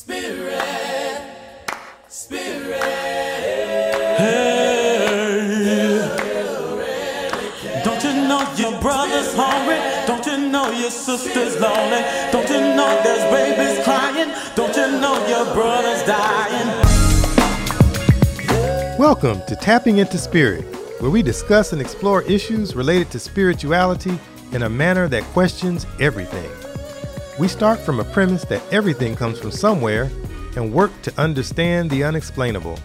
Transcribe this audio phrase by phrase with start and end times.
[0.00, 1.20] Spirit,
[2.08, 2.80] Spirit.
[7.84, 9.76] Don't you know your brother's hungry?
[10.06, 12.02] Don't you know your sister's lonely?
[12.32, 14.32] Don't you know there's babies crying?
[14.56, 16.68] Don't you know your brother's dying?
[18.98, 20.64] Welcome to Tapping into Spirit,
[21.02, 24.18] where we discuss and explore issues related to spirituality
[24.52, 26.50] in a manner that questions everything.
[27.40, 30.10] We start from a premise that everything comes from somewhere
[30.56, 32.78] and work to understand the unexplainable.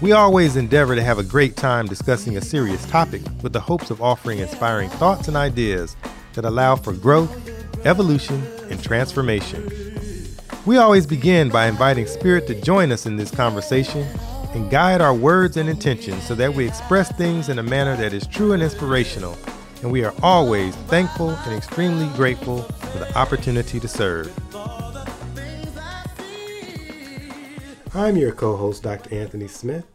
[0.00, 3.92] We always endeavor to have a great time discussing a serious topic with the hopes
[3.92, 5.94] of offering inspiring thoughts and ideas
[6.32, 7.30] that allow for growth,
[7.86, 9.70] evolution, and transformation.
[10.66, 14.04] We always begin by inviting Spirit to join us in this conversation
[14.52, 18.12] and guide our words and intentions so that we express things in a manner that
[18.12, 19.38] is true and inspirational.
[19.82, 24.30] And we are always thankful and extremely grateful for the opportunity to serve.
[27.94, 29.14] I'm your co host, Dr.
[29.14, 29.86] Anthony Smith,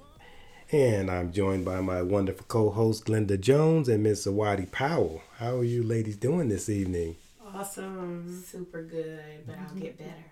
[0.72, 4.26] and I'm joined by my wonderful co host, Glenda Jones and Ms.
[4.26, 5.22] Zawadi Powell.
[5.38, 7.16] How are you ladies doing this evening?
[7.54, 8.44] Awesome.
[8.44, 10.26] super good, but I'll get better.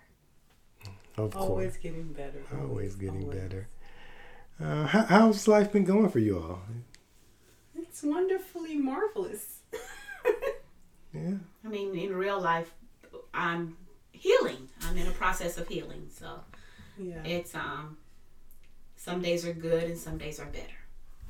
[1.16, 2.42] Of Always getting better.
[2.60, 3.38] Always getting always.
[3.38, 3.68] better.
[4.60, 6.58] Uh, how, how's life been going for you all?
[7.94, 9.58] It's wonderfully marvelous.
[11.12, 11.34] Yeah.
[11.64, 12.74] I mean, in real life,
[13.32, 13.76] I'm
[14.10, 14.68] healing.
[14.82, 16.08] I'm in a process of healing.
[16.12, 16.40] So
[16.98, 17.22] Yeah.
[17.22, 17.98] it's um,
[18.96, 20.80] some days are good and some days are better.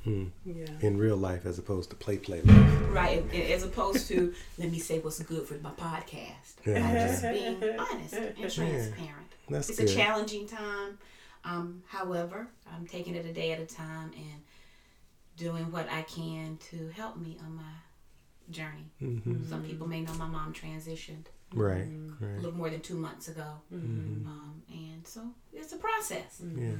[0.03, 0.29] Hmm.
[0.43, 0.65] yeah.
[0.81, 2.71] In real life as opposed to play play life.
[2.89, 6.53] Right, as opposed to let me say what's good for my podcast.
[6.65, 6.83] Yeah.
[6.83, 9.29] I'm just being honest and transparent.
[9.51, 9.89] That's it's good.
[9.89, 10.97] a challenging time.
[11.43, 14.41] Um, however, I'm taking it a day at a time and
[15.37, 17.73] doing what I can to help me on my
[18.49, 18.91] journey.
[19.01, 19.47] Mhm.
[19.49, 21.83] Some people may know my mom transitioned Right.
[21.87, 22.35] a Right.
[22.37, 24.25] little more than two months ago, Mhm.
[24.25, 26.41] um, and so it's a process.
[26.55, 26.75] Yeah.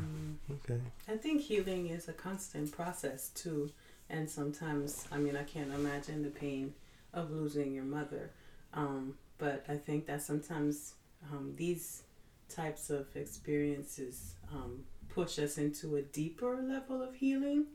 [0.51, 0.81] Okay.
[1.07, 3.71] I think healing is a constant process too.
[4.09, 6.75] And sometimes, I mean, I can't imagine the pain
[7.13, 8.31] of losing your mother.
[8.73, 10.93] Um, but I think that sometimes
[11.31, 12.03] um, these
[12.49, 17.65] types of experiences um, push us into a deeper level of healing.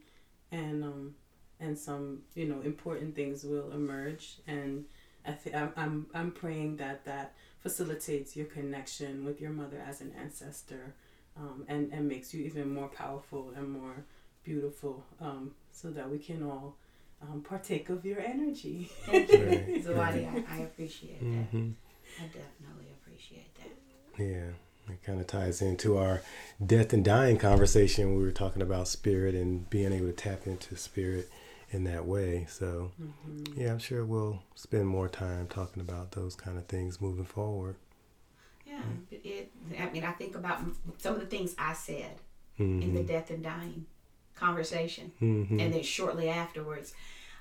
[0.53, 1.15] And um,
[1.61, 4.84] and some you know important things will emerge and
[5.27, 10.12] I th- I'm, I'm praying that that facilitates your connection with your mother as an
[10.19, 10.94] ancestor
[11.37, 14.05] um, and and makes you even more powerful and more
[14.43, 16.77] beautiful um, so that we can all
[17.22, 18.91] um, partake of your energy.
[19.05, 19.37] Thank you.
[19.84, 20.27] Zawadi.
[20.49, 21.47] I, I appreciate that.
[21.50, 21.71] hmm
[22.19, 24.22] I definitely appreciate that.
[24.22, 24.50] Yeah.
[24.93, 26.23] It kind of ties into our
[26.65, 28.17] death and dying conversation.
[28.17, 31.31] We were talking about spirit and being able to tap into spirit
[31.71, 32.47] in that way.
[32.49, 33.61] So, Mm-hmm.
[33.61, 37.77] yeah, I'm sure we'll spend more time talking about those kind of things moving forward.
[38.67, 39.53] Yeah, it, it.
[39.79, 40.61] I mean, I think about
[40.99, 42.17] some of the things I said
[42.56, 43.87] hmm in the death and dying
[44.37, 46.93] conversation, hmm and then shortly afterwards,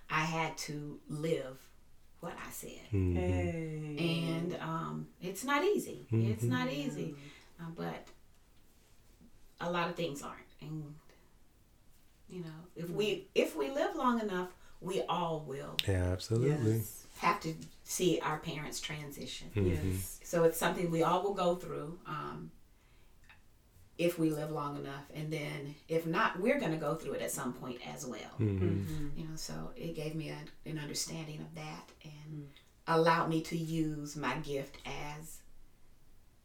[0.10, 1.58] I had to live
[2.20, 3.96] what I said, hmm Hey.
[3.98, 6.08] and um, it's not easy.
[6.12, 7.16] It's not easy,
[7.60, 8.08] uh, but
[9.62, 10.96] a lot of things aren't, and
[12.30, 14.50] you know, if we if we live long enough,
[14.82, 16.76] we all will Yeah, absolutely.
[16.78, 17.06] Yes.
[17.18, 17.54] have to
[17.84, 19.48] see our parents transition.
[19.56, 19.90] Mm-hmm.
[19.92, 20.20] Yes.
[20.24, 22.52] So it's something we all will go through um,
[23.98, 27.22] if we live long enough, and then if not, we're going to go through it
[27.22, 28.32] at some point as well.
[28.38, 32.48] hmm You know, so it gave me a, an understanding of that and
[32.88, 35.40] allowed me to use my gift as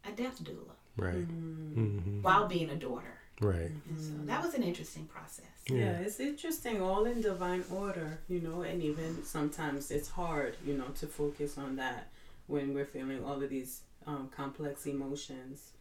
[0.03, 1.13] a death doula Right.
[1.13, 3.17] hmm while being a daughter.
[3.41, 3.71] Right.
[3.89, 5.45] And so that was an interesting process.
[5.69, 10.75] Yeah, it's interesting, all in divine order, you know, and even sometimes it's hard, you
[10.77, 12.07] know, to focus on that
[12.47, 15.71] when we're feeling all of these um, complex emotions.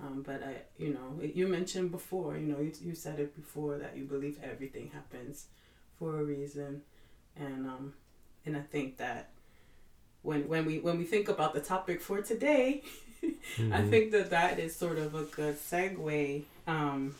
[0.00, 3.78] Um, but I, you know, you mentioned before, you know, you, you said it before
[3.78, 5.46] that you believe everything happens
[5.98, 6.82] for a reason,
[7.36, 7.94] and um,
[8.44, 9.30] and I think that
[10.22, 12.82] when when we when we think about the topic for today,
[13.72, 17.14] I think that that is sort of a good segue um,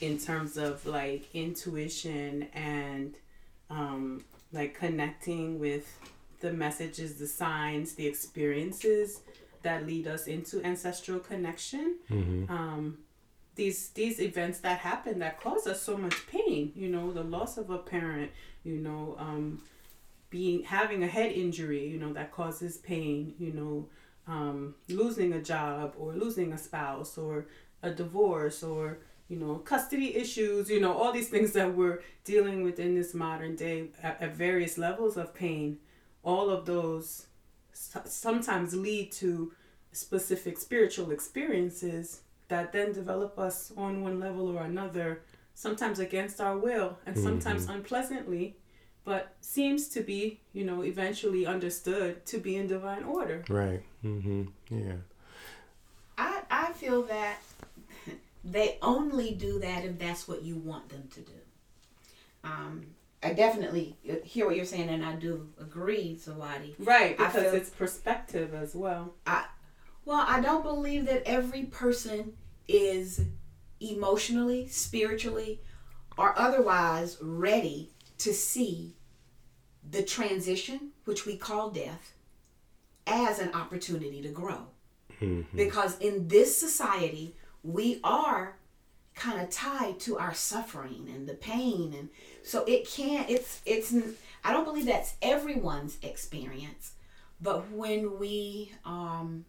[0.00, 3.14] in terms of like intuition and
[3.70, 5.86] um, like connecting with
[6.40, 9.20] the messages, the signs, the experiences
[9.62, 11.96] that lead us into ancestral connection.
[12.08, 12.98] hmm Um,
[13.54, 17.58] these these events that happen that cause us so much pain, you know, the loss
[17.58, 18.30] of a parent,
[18.64, 19.60] you know, um,
[20.30, 23.86] being having a head injury, you know, that causes pain, you know,
[24.26, 27.46] um, losing a job or losing a spouse or
[27.82, 28.98] a divorce or
[29.28, 33.14] you know custody issues, you know, all these things that we're dealing with in this
[33.14, 35.78] modern day at, at various levels of pain.
[36.22, 37.26] All of those
[37.72, 39.52] sometimes lead to
[39.92, 45.22] specific spiritual experiences that then develop us on one level or another,
[45.54, 48.56] sometimes against our will and sometimes unpleasantly,
[49.04, 53.44] but seems to be, you know, eventually understood to be in divine order.
[53.48, 53.82] Right.
[54.04, 54.44] Mm-hmm.
[54.70, 54.94] Yeah.
[56.16, 57.38] I, I feel that
[58.44, 61.32] they only do that if that's what you want them to do.
[62.44, 62.86] Um,
[63.22, 66.74] I definitely hear what you're saying, and I do agree, Zawadi.
[66.78, 69.14] Right, because feel- it's perspective as well.
[69.26, 69.44] I,
[70.04, 72.32] well, I don't believe that every person
[72.66, 73.22] is
[73.80, 75.60] emotionally, spiritually,
[76.18, 77.90] or otherwise ready
[78.22, 78.94] to see
[79.88, 82.14] the transition, which we call death,
[83.06, 84.68] as an opportunity to grow.
[85.54, 87.34] Because in this society,
[87.64, 88.56] we are
[89.14, 92.08] kind of tied to our suffering and the pain and
[92.42, 93.94] so it can't it's it's
[94.42, 96.92] i don't believe that's everyone's experience
[97.38, 99.44] but when we um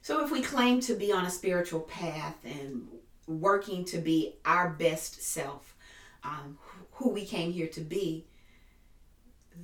[0.00, 2.88] so if we claim to be on a spiritual path and
[3.26, 5.76] working to be our best self
[6.24, 6.58] um,
[6.98, 8.26] who we came here to be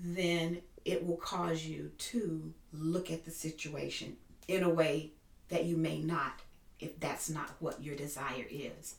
[0.03, 4.17] then it will cause you to look at the situation
[4.49, 5.13] in a way
[5.49, 6.41] that you may not
[6.81, 8.97] if that's not what your desire is.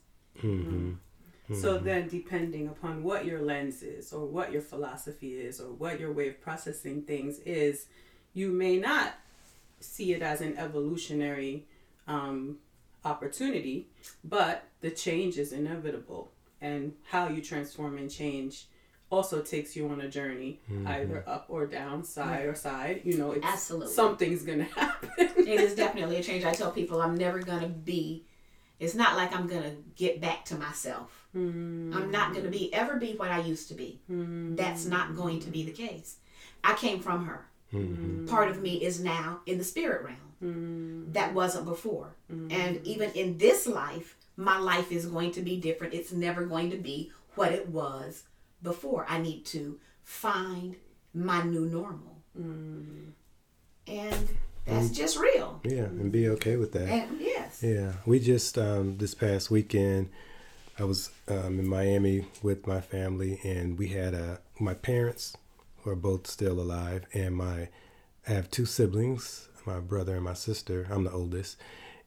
[1.54, 6.00] So then, depending upon what your lens is, or what your philosophy is, or what
[6.00, 7.86] your way of processing things is,
[8.34, 9.14] you may not
[9.80, 11.68] see it as an evolutionary
[12.08, 12.58] um,
[13.04, 13.88] opportunity,
[14.24, 16.32] but the change is inevitable.
[16.62, 18.68] And how you transform and change
[19.12, 20.88] also takes you on a journey, mm-hmm.
[20.88, 23.02] either up or down, side or side.
[23.04, 23.94] You know, it's, Absolutely.
[23.94, 25.10] something's going to happen.
[25.18, 26.44] it is definitely a change.
[26.44, 28.26] I tell people i'm never gonna be
[28.80, 31.28] it's not like i'm gonna get back to myself.
[31.36, 31.94] Mm-hmm.
[31.96, 34.00] I'm not gonna be ever be what i used to be.
[34.12, 34.56] Mm-hmm.
[34.56, 36.18] That's not going to be the case.
[36.64, 37.46] I came from her.
[38.28, 40.26] Part of me is now in the spirit realm
[41.12, 42.16] that wasn't before.
[42.30, 45.94] And even in this life my life is going to be different.
[45.94, 48.24] It's never going to be what it was
[48.62, 49.06] before.
[49.08, 50.76] I need to find
[51.14, 52.22] my new normal.
[53.88, 54.30] And
[54.66, 55.62] that's just real.
[55.64, 56.90] Yeah, and be okay with that.
[56.90, 57.62] and yes.
[57.64, 60.10] Yeah, we just um, this past weekend,
[60.80, 65.38] I was um, in Miami with my family, and we had a my parents
[65.82, 67.70] who are both still alive, and my
[68.28, 70.88] I have two siblings, my brother and my sister.
[70.90, 71.58] I'm the oldest,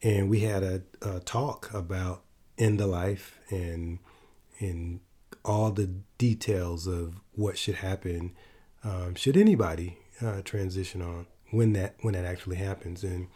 [0.02, 2.22] and we had a, a talk about
[2.56, 3.98] end of life and
[4.60, 5.00] and
[5.44, 8.32] all the details of what should happen
[8.84, 13.04] um, should anybody uh, transition on when that when that actually happens.
[13.04, 13.28] And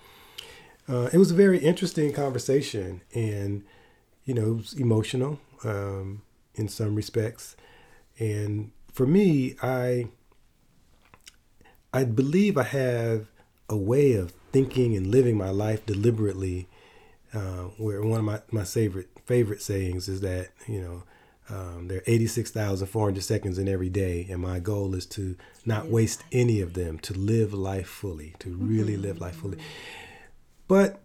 [0.88, 3.64] uh, it was a very interesting conversation and
[4.25, 6.23] you know it was emotional um,
[6.55, 7.56] in some respects.
[8.19, 10.06] And for me i
[11.93, 13.26] i believe i have
[13.69, 16.69] a way of thinking and living my life deliberately
[17.34, 21.02] uh, where one of my, my favorite favorite sayings is that you know
[21.49, 26.22] um, there are 86,400 seconds in every day, and my goal is to not waste
[26.31, 29.58] any of them, to live life fully, to really live life fully.
[30.69, 31.02] But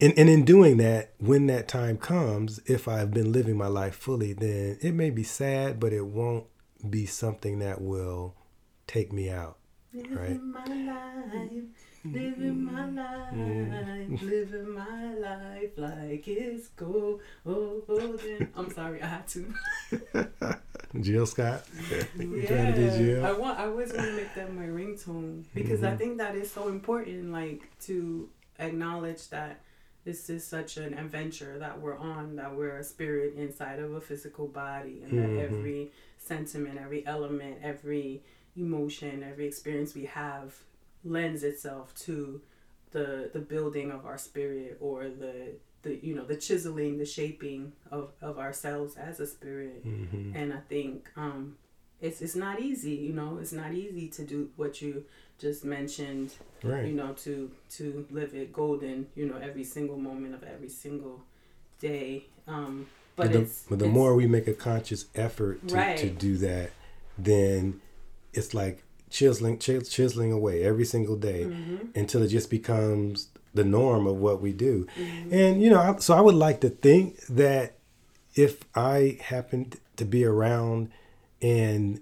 [0.00, 3.96] and, and in doing that, when that time comes, if I've been living my life
[3.96, 6.46] fully, then it may be sad, but it won't
[6.88, 8.36] be something that will
[8.86, 9.57] take me out.
[10.10, 10.30] Right?
[10.30, 11.64] Living my life,
[12.04, 18.48] living my life, living my life like it's go golden.
[18.56, 19.54] I'm sorry, I had to.
[21.00, 21.64] Jill Scott.
[22.18, 23.58] Yeah, be I want.
[23.58, 27.32] I always want to make that my ringtone because I think that is so important.
[27.32, 28.28] Like to
[28.58, 29.60] acknowledge that
[30.04, 32.36] this is such an adventure that we're on.
[32.36, 37.58] That we're a spirit inside of a physical body, and that every sentiment, every element,
[37.62, 38.22] every
[38.58, 40.54] emotion, every experience we have
[41.04, 42.40] lends itself to
[42.90, 47.72] the the building of our spirit or the the you know the chiseling the shaping
[47.90, 49.84] of of ourselves as a spirit.
[49.84, 51.56] And i think um
[52.00, 55.04] it's it's not easy you know it's not easy to do what you
[55.38, 56.32] just mentioned
[56.64, 56.86] Right.
[56.86, 61.22] you know to to live it golden you know every single moment of every single
[61.80, 62.26] day.
[62.48, 62.86] Um
[63.16, 66.36] but, But the, it's but the more we make a conscious effort to, to do
[66.38, 66.70] that,
[67.16, 67.80] then
[68.38, 71.98] it's like chiseling, chis- chiseling away every single day Mm-hmm.
[71.98, 74.86] until it just becomes the norm of what we do.
[74.98, 75.34] Mm-hmm.
[75.34, 77.78] And, you know, I, so I would like to think that
[78.34, 80.90] if I happened to be around
[81.42, 82.00] and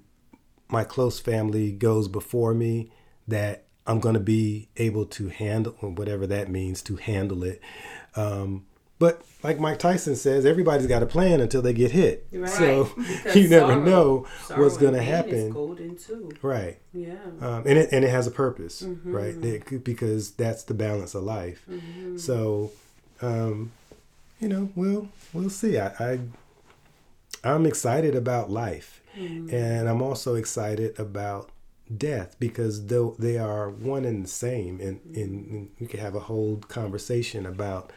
[0.68, 2.90] my close family goes before me,
[3.28, 7.60] that I'm going to be able to handle whatever that means to handle it.
[8.16, 8.66] Um,
[8.98, 12.26] But like Mike Tyson says, everybody's got a plan until they get hit.
[12.32, 12.48] Right.
[12.48, 15.52] So Because you never sorrow- know sorrow what's going to happen.
[16.42, 16.78] Right.
[16.94, 17.14] Yeah.
[17.40, 19.12] Um, and it and it has a purpose, Mm-hmm.
[19.12, 19.34] right?
[19.44, 21.64] It because that's the balance of life.
[21.70, 22.16] Mm-hmm.
[22.16, 22.72] So,
[23.20, 23.72] um,
[24.40, 25.78] you know, we'll we'll see.
[25.78, 26.18] I, I
[27.44, 29.54] I'm excited about life, Mm-hmm.
[29.54, 31.48] and I'm also excited about
[31.96, 35.20] death because though they are one and the same, and, Mm-hmm.
[35.20, 37.92] and we could have a whole conversation about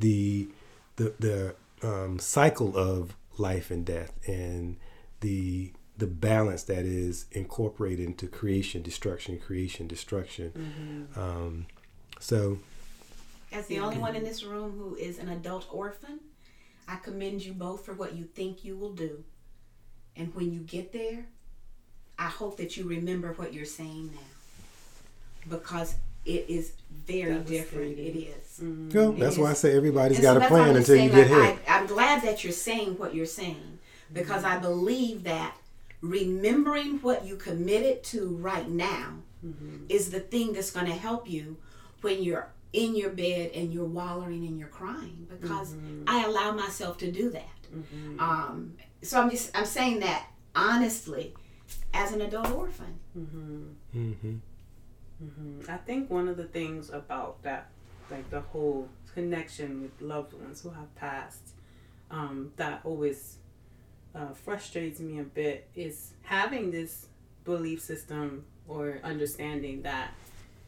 [0.00, 0.48] the
[0.96, 4.76] the the um, cycle of life and death and
[5.20, 10.50] the the balance that is incorporated into creation, destruction, creation, destruction.
[10.56, 11.20] Mm-hmm.
[11.20, 11.66] Um,
[12.18, 12.58] so
[13.52, 16.20] As the only one in this room who is an adult orphan,
[16.88, 19.24] I commend you both for what you think you will do.
[20.16, 21.26] And when you get there,
[22.18, 25.56] I hope that you remember what you're saying now.
[25.56, 27.98] Because it is very different.
[27.98, 28.34] It Devastating.
[28.88, 28.94] is.
[28.94, 31.10] Well, It that's why I say everybody's And got so a plan I'm until you
[31.10, 31.68] get like, hit.
[31.68, 33.78] I, I'm glad that you're saying what you're saying
[34.12, 35.56] because I believe that
[36.02, 39.14] remembering what you committed to right now
[39.88, 41.56] is the thing that's going to help you
[42.02, 45.74] when you're in your bed and you're wallowing and you're crying because
[46.06, 47.48] I allow myself to do that.
[48.18, 51.34] Um, so I'm just I'm saying that honestly
[51.94, 52.98] as an adult orphan.
[53.16, 54.36] Mm-hmm.
[55.20, 57.68] Hmm I think one of the things about that,
[58.10, 61.50] like the whole connection with loved ones who have passed,
[62.10, 63.38] um, that always
[64.14, 67.06] uh, frustrates me a bit is having this
[67.44, 70.10] belief system or understanding that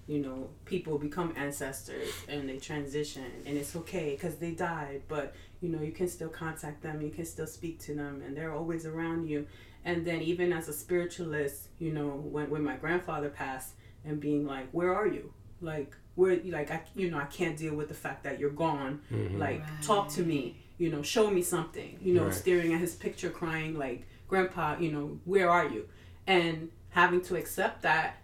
[0.08, 5.34] you know people become ancestors and they transition and it's okay because they died but
[5.60, 8.52] you know you can still contact them you can still speak to them and they're
[8.54, 9.46] always around you.
[9.84, 14.46] And then even as a spiritualist you know when, when my grandfather passed and being
[14.46, 17.94] like where are you like where like i you know i can't deal with the
[17.94, 19.38] fact that you're gone mm-hmm.
[19.38, 22.34] like talk to me you know show me something you know Right.
[22.34, 25.88] staring at his picture crying like grandpa you know where are you
[26.26, 28.16] and having to accept that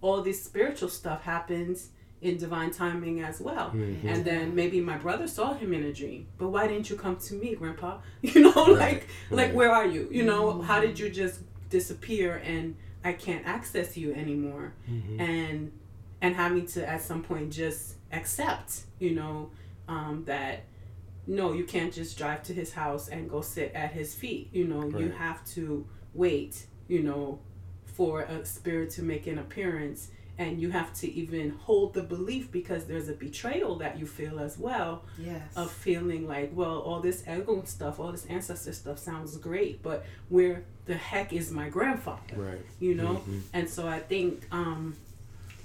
[0.00, 1.88] all this spiritual stuff happens
[2.22, 3.70] in divine timing as well.
[3.70, 4.06] Mm-hmm.
[4.06, 6.28] And then maybe my brother saw him in a dream.
[6.38, 7.98] But why didn't you come to me, grandpa?
[8.22, 9.54] You know, like like right.
[9.54, 10.08] where are you?
[10.10, 10.86] You know, how mm-hmm.
[10.86, 14.74] did you just disappear and I can't access you anymore?
[15.20, 15.72] And
[16.20, 19.50] and having to at some point just accept, you know,
[19.88, 20.64] um, that
[21.26, 24.50] no, you can't just drive to his house and go sit at his feet.
[24.52, 27.40] You know, you have to wait, you know,
[27.84, 32.50] for a spirit to make an appearance and you have to even hold the belief
[32.50, 35.42] because there's a betrayal that you feel as well Yes.
[35.56, 40.06] of feeling like well all this ego stuff all this ancestor stuff sounds great but
[40.30, 42.34] where the heck is my grandfather?
[42.36, 42.66] Right.
[42.80, 43.22] you know?
[43.52, 44.96] And so i think um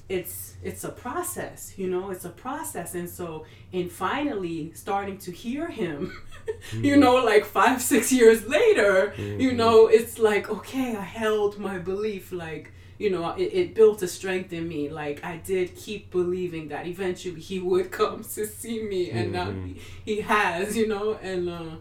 [0.09, 2.11] it's it's a process you know?
[2.11, 2.95] It's a process.
[2.95, 6.15] And so in finally starting to hear him
[6.71, 11.77] you know like five six years later you know it's like okay i held my
[11.77, 14.89] belief like you know it, it built a strength in me.
[14.89, 19.51] Like i did keep believing that eventually he would come to see me and now
[19.51, 21.07] he, he has you know?
[21.21, 21.75] And uh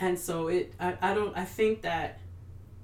[0.00, 2.18] and so it I, I don't i think that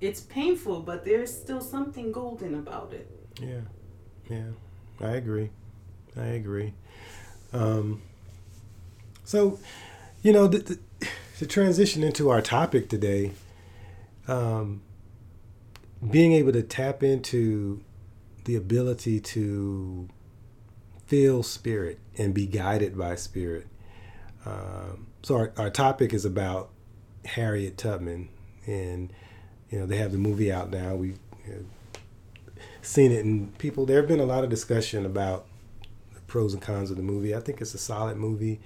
[0.01, 3.11] it's painful but there's still something golden about it
[3.41, 3.61] Yeah,
[4.31, 4.51] yeah,
[5.01, 5.51] I agree.
[6.17, 6.73] I agree.
[7.53, 8.03] Um,
[9.25, 9.59] so,
[10.23, 10.79] you know, the,
[11.39, 13.33] to transition into our topic today,
[14.29, 14.83] um,
[16.11, 17.83] being able to tap into
[18.45, 20.09] the ability to
[21.07, 23.67] feel spirit and be guided by spirit.
[24.47, 26.71] Um, so our, our topic is about
[27.25, 28.29] Harriet Tubman,
[28.67, 29.13] and
[29.71, 30.95] you know they have the movie out now.
[30.95, 31.15] We
[31.47, 31.65] have
[32.83, 33.25] seen it.
[33.25, 35.47] And people there have been a lot of discussion about
[36.15, 37.35] the pros and cons of the movie.
[37.35, 38.61] I think it's a solid movie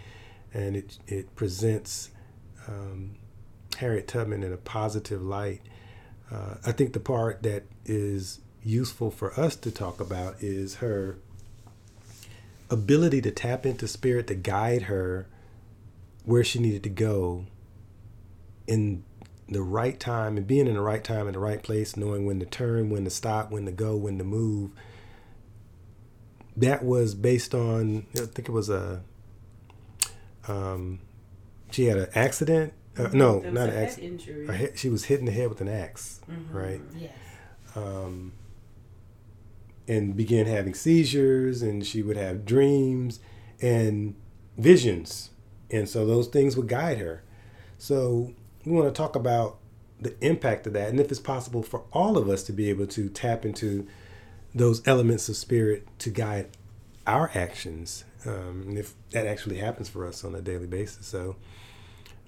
[0.52, 2.10] and it it presents
[2.66, 3.16] um,
[3.76, 5.62] harriet tubman in a positive light.
[6.30, 11.16] Uh, i think the part that is useful for us to talk about is her
[12.70, 15.26] ability to tap into spirit to guide her
[16.24, 17.46] where she needed to go
[18.66, 19.02] in
[19.48, 22.38] the right time and being in the right time in the right place, knowing when
[22.40, 24.70] to turn, when to stop, when to go, when to move.
[26.56, 29.02] That was based on I think it was a
[30.48, 31.00] um,
[31.70, 32.72] she had an accident.
[32.96, 34.26] Uh, no, There was not an accident.
[34.28, 36.80] injury she was hit in the head with an ax right?
[36.96, 37.12] yes.
[37.76, 38.32] um,
[39.86, 43.20] and began having seizures, and she would have dreams
[43.62, 44.14] and
[44.56, 45.30] visions,
[45.70, 47.22] and so those things would guide her.
[47.78, 48.34] So
[48.64, 49.58] we want to talk about
[50.00, 52.86] the impact of that, and if it's possible for all of us to be able
[52.86, 53.86] to tap into
[54.54, 56.48] those elements of spirit to guide
[57.06, 61.06] our actions um, and if that actually happens for us on a daily basis.
[61.06, 61.36] So,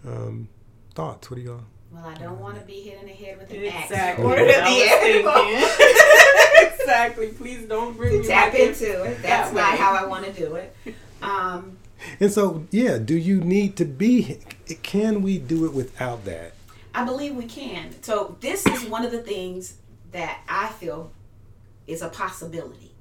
[0.06, 0.49] um,
[0.94, 1.30] thoughts?
[1.30, 1.60] What do y'all?
[1.92, 3.96] Well, I don't want to be hit in the head with an Exactly.
[3.96, 4.18] axe.
[4.20, 4.68] What Or the I
[6.62, 6.80] animal.
[6.80, 7.28] exactly.
[7.28, 9.20] Please don't bring me Tap into it.
[9.22, 10.75] That's not how I want to do it.
[11.22, 11.76] Um,
[12.21, 14.38] And so, yeah, do you need to be?
[14.83, 16.54] Can we do it without that?
[16.95, 18.02] I believe we can.
[18.02, 19.75] So this is one of the things
[20.12, 21.12] that I feel
[21.87, 22.92] is a possibility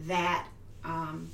[0.00, 0.46] that
[0.84, 1.30] um,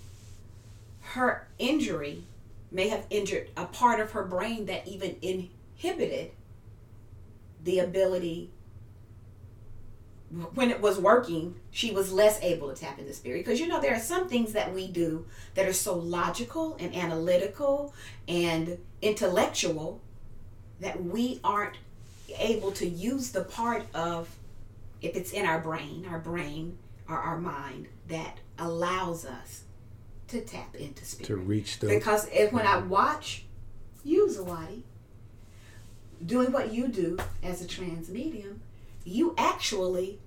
[1.01, 2.25] her injury
[2.71, 6.31] may have injured a part of her brain that even inhibited
[7.65, 8.51] the ability
[10.55, 13.45] when it was working she was less able to tap into spirit.
[13.45, 16.95] Because you know there are some things that we do that are so logical and
[16.95, 17.95] analytical
[18.27, 20.01] and intellectual
[20.81, 21.77] that we aren't
[22.39, 24.29] able to use the part of
[25.01, 26.77] if it's in our brain our brain
[27.09, 29.63] or our mind that allows us
[30.29, 31.29] to tap into spirit.
[31.29, 32.91] To reach the because if, when I mm-hmm.
[32.91, 33.45] watch
[34.05, 34.83] you, Zawadi,
[36.25, 38.61] doing what you do as a trance medium,
[39.09, 40.21] you actually,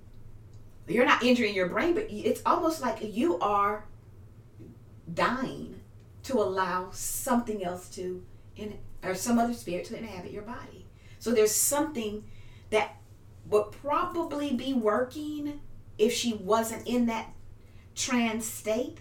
[0.86, 3.86] you're not injuring your brain, but it's almost like you are
[5.12, 5.80] dying
[6.24, 8.24] to allow something else to,
[8.56, 10.86] in, or some other spirit to inhabit your body.
[11.18, 12.24] So there's something
[12.70, 12.96] that
[13.48, 15.60] would probably be working
[15.98, 17.32] if she wasn't in that
[17.94, 18.98] trance state.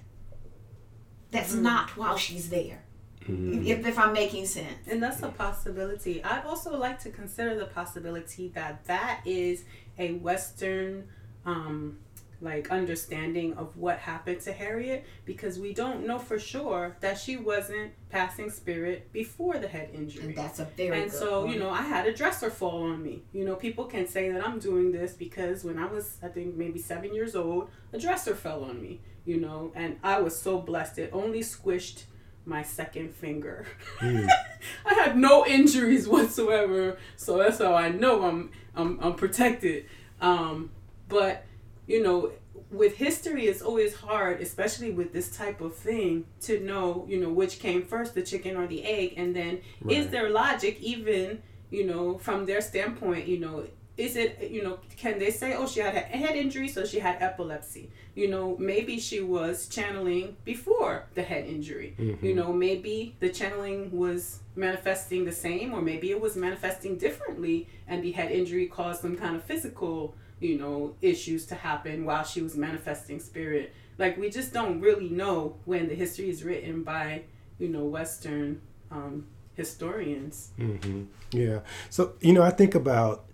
[1.31, 1.61] That's mm.
[1.61, 2.80] not while she's there.
[3.27, 4.87] If, if I'm making sense.
[4.89, 6.23] And that's a possibility.
[6.23, 9.63] I'd also like to consider the possibility that that is
[9.97, 11.07] a Western,
[11.45, 11.99] um,
[12.41, 17.37] like understanding of what happened to Harriet, because we don't know for sure that she
[17.37, 20.25] wasn't passing spirit before the head injury.
[20.25, 21.53] And that's a very and good so point.
[21.53, 24.45] you know i had a dresser fall on me you know people can say that
[24.45, 28.35] i'm doing this because when i was i think maybe seven years old a dresser
[28.35, 32.03] fell on me you know and i was so blessed it only squished
[32.45, 33.65] my second finger.
[34.01, 39.85] I had no injuries whatsoever so that's how i know i'm i'm, I'm protected.
[40.21, 40.69] Um,
[41.09, 41.45] but
[41.87, 42.31] you know
[42.69, 47.29] with history it's always hard especially with this type of thing to know you know
[47.29, 51.85] which came first the chicken or the egg and then is there logic even you
[51.85, 53.65] know from their standpoint you know
[53.97, 56.99] is it you know can they say oh she had a head injury so she
[56.99, 57.89] had epilepsy?
[58.15, 61.95] You know maybe she was channeling before the head injury.
[62.21, 67.67] You know maybe the channeling was manifesting the same or maybe it was manifesting differently
[67.87, 72.23] and the head injury caused some kind of physical you know issues to happen while
[72.23, 73.73] she was manifesting spirit.
[73.97, 77.23] Like we just don't really know when the history is written by
[77.59, 80.51] you know western um, historians.
[80.57, 81.59] Hmm Yeah.
[81.89, 83.25] So, you know, I think about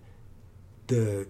[0.88, 1.26] the,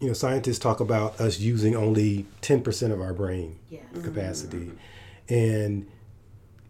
[0.00, 3.82] you know, scientists talk about us using only 10% of our brain Yes.
[3.92, 4.02] Mm-hmm.
[4.04, 4.72] capacity.
[5.28, 5.86] And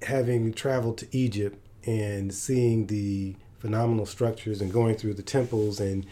[0.03, 6.07] having traveled to Egypt and seeing the phenomenal structures and going through the temples and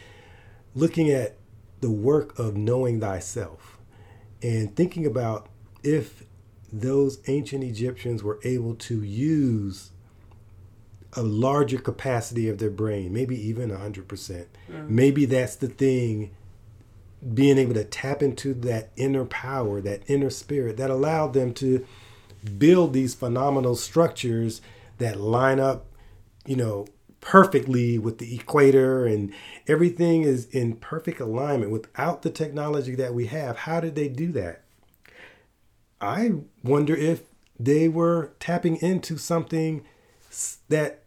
[0.74, 1.36] looking at
[1.80, 3.78] the work of knowing thyself
[4.42, 5.48] and thinking about
[5.84, 6.24] if
[6.72, 9.90] those ancient Egyptians were able to use
[11.16, 14.46] a larger capacity of their brain, maybe even 100%.
[14.70, 14.88] Mm.
[14.88, 16.30] Maybe that's the thing
[17.34, 21.84] being able to tap into that inner power, that inner spirit that allowed them to
[22.58, 24.60] build these phenomenal structures
[24.98, 25.86] that line up,
[26.46, 26.86] you know,
[27.20, 29.32] perfectly with the equator and
[29.66, 33.56] everything is in perfect alignment without the technology that we have.
[33.56, 34.62] How did they do that?
[36.00, 37.22] I wonder if
[37.58, 39.84] they were tapping into something
[40.68, 41.02] that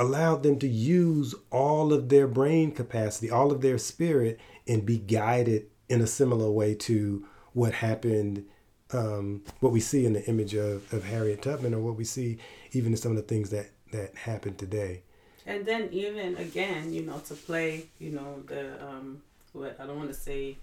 [0.00, 4.98] allowed them to use all of their brain capacity, all of their spirit, and be
[4.98, 8.44] guided in a similar way to what happened,
[8.92, 12.38] um, what we see in the image of, of Harriet Tubman, or what we see
[12.72, 15.02] even in some of the things that, that happen today.
[15.46, 19.06] and then even again you know to play you know the um
[19.52, 20.56] what i don't want to say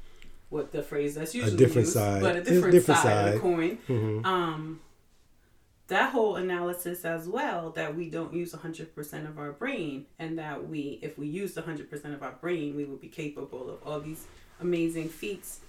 [0.49, 2.21] what the phrase that's usually different used, side.
[2.21, 4.25] but a It's a different, different side, of the coin Mhm.
[4.25, 4.79] um
[5.87, 10.67] that whole analysis as well that we don't use 100% of our brain and that
[10.67, 14.25] we if we used 100% of our brain we would be capable of all these
[14.61, 15.59] amazing feats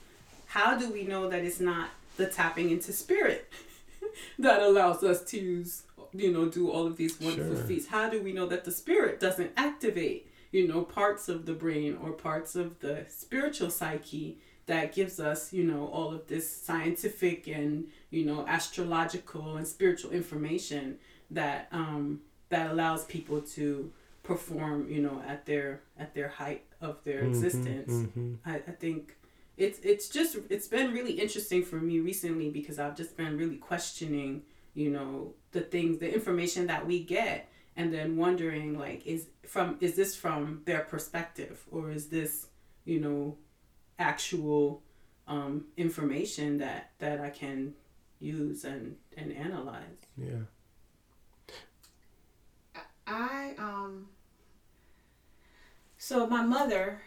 [0.46, 3.48] how do we know that it's not the tapping into spirit
[4.38, 7.64] that allows us to use you know do all of these wonderful Sure.
[7.64, 11.52] feats how do we know that the spirit doesn't activate you know parts of the
[11.52, 16.50] brain or parts of the spiritual psyche that gives us you know all of this
[16.50, 20.98] scientific and you know astrological and spiritual information
[21.30, 23.92] that um that allows people to
[24.22, 28.36] perform you know at their at their height of their existence mhm.
[28.44, 29.16] I, I think
[29.56, 33.56] it's it's just it's been really interesting for me recently because I've just been really
[33.56, 34.42] questioning
[34.78, 39.76] you know, the things, the information that we get, and then wondering like, is from
[39.80, 42.46] is this from their perspective or is this,
[42.84, 43.36] you know,
[43.98, 44.82] actual
[45.26, 47.74] um, information that that I can
[48.20, 50.06] use and and analyze.
[50.16, 50.40] Yeah.
[53.06, 54.08] I um.
[55.96, 57.00] So my mother,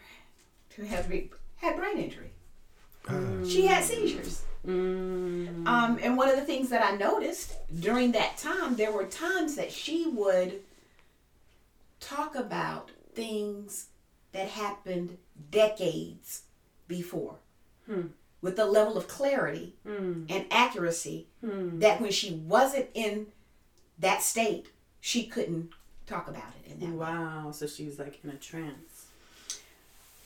[0.76, 2.32] who had re- had brain injury,
[3.48, 4.42] she had seizures.
[4.66, 5.66] Mm.
[5.66, 9.56] Um, and one of the things that I noticed during that time, there were times
[9.56, 10.60] that she would
[11.98, 13.86] talk about things
[14.32, 15.18] that happened
[15.50, 16.42] decades
[16.86, 17.36] before
[18.42, 20.24] with a level of clarity hmm.
[20.28, 21.78] and accuracy hmm.
[21.78, 23.28] that when she wasn't in
[23.98, 24.66] that state,
[25.00, 25.70] she couldn't
[26.06, 26.96] talk about it in that way.
[26.96, 27.52] Wow.
[27.52, 29.06] So she was like in a trance.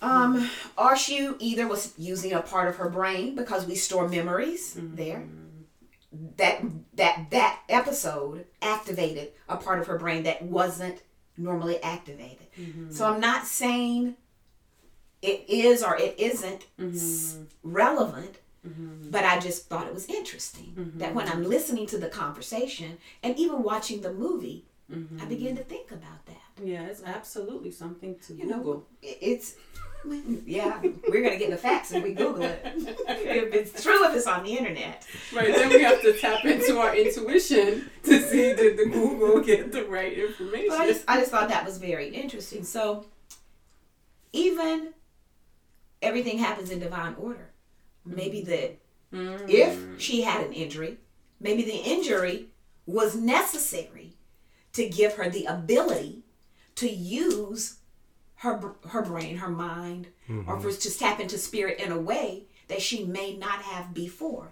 [0.02, 4.74] Um, or she either was using a part of her brain because we store memories
[4.74, 4.96] mm-hmm.
[4.96, 5.24] there.
[6.38, 6.62] That
[6.94, 11.02] that that episode activated a part of her brain that wasn't
[11.36, 12.46] normally activated.
[12.58, 12.90] Mm-hmm.
[12.90, 14.16] So I'm not saying
[15.22, 19.10] it is or it isn't s- relevant, mm-hmm.
[19.10, 21.50] but I just thought it was interesting that when I'm mm-hmm.
[21.50, 24.64] listening to the conversation and even watching the movie,
[25.20, 26.36] I begin to think about that.
[26.62, 28.74] Yeah, it's absolutely something to You Google.
[28.74, 29.56] know, it's
[30.46, 32.60] yeah, we're gonna get the facts if we Google it.
[32.64, 35.04] if it's true, if it's on the internet.
[35.34, 39.72] Right, then we have to tap into our intuition to see did the Google get
[39.72, 40.72] the right information.
[40.72, 42.62] I just, I just thought that was very interesting.
[42.62, 43.06] So,
[44.32, 44.94] even
[46.06, 47.50] everything happens in divine order.
[48.04, 48.78] Maybe that
[49.48, 50.98] if she had an injury,
[51.40, 52.46] maybe the injury
[52.86, 54.12] was necessary
[54.72, 56.22] to give her the ability
[56.76, 57.78] to use
[58.36, 60.08] her her brain, her mind,
[60.46, 64.48] or for to tap into spirit in a way that she may not have before.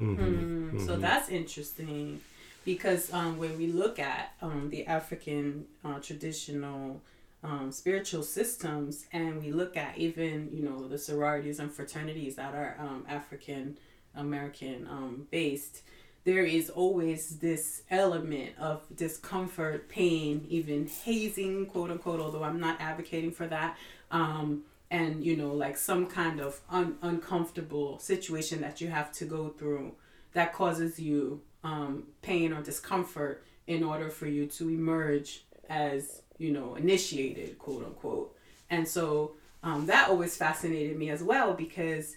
[0.87, 2.21] So that's interesting
[2.65, 7.03] because um, when we look at um, the African uh, traditional
[7.45, 12.55] um, spiritual systems and we look at even, you know, the sororities and fraternities that
[12.55, 13.79] are um, African
[14.17, 15.83] American um, based,
[16.25, 22.81] there is always this element of discomfort, pain, even hazing, quote unquote, although I'm not
[22.81, 23.77] advocating for that.
[24.11, 29.25] Um, and, you know, like some kind of un- uncomfortable situation that you have to
[29.25, 29.93] go through
[30.33, 36.53] that causes you um, pain or discomfort in order for you to emerge as, you
[36.53, 38.37] know, initiated, quote unquote.
[38.71, 42.17] And so um, that always fascinated me as well because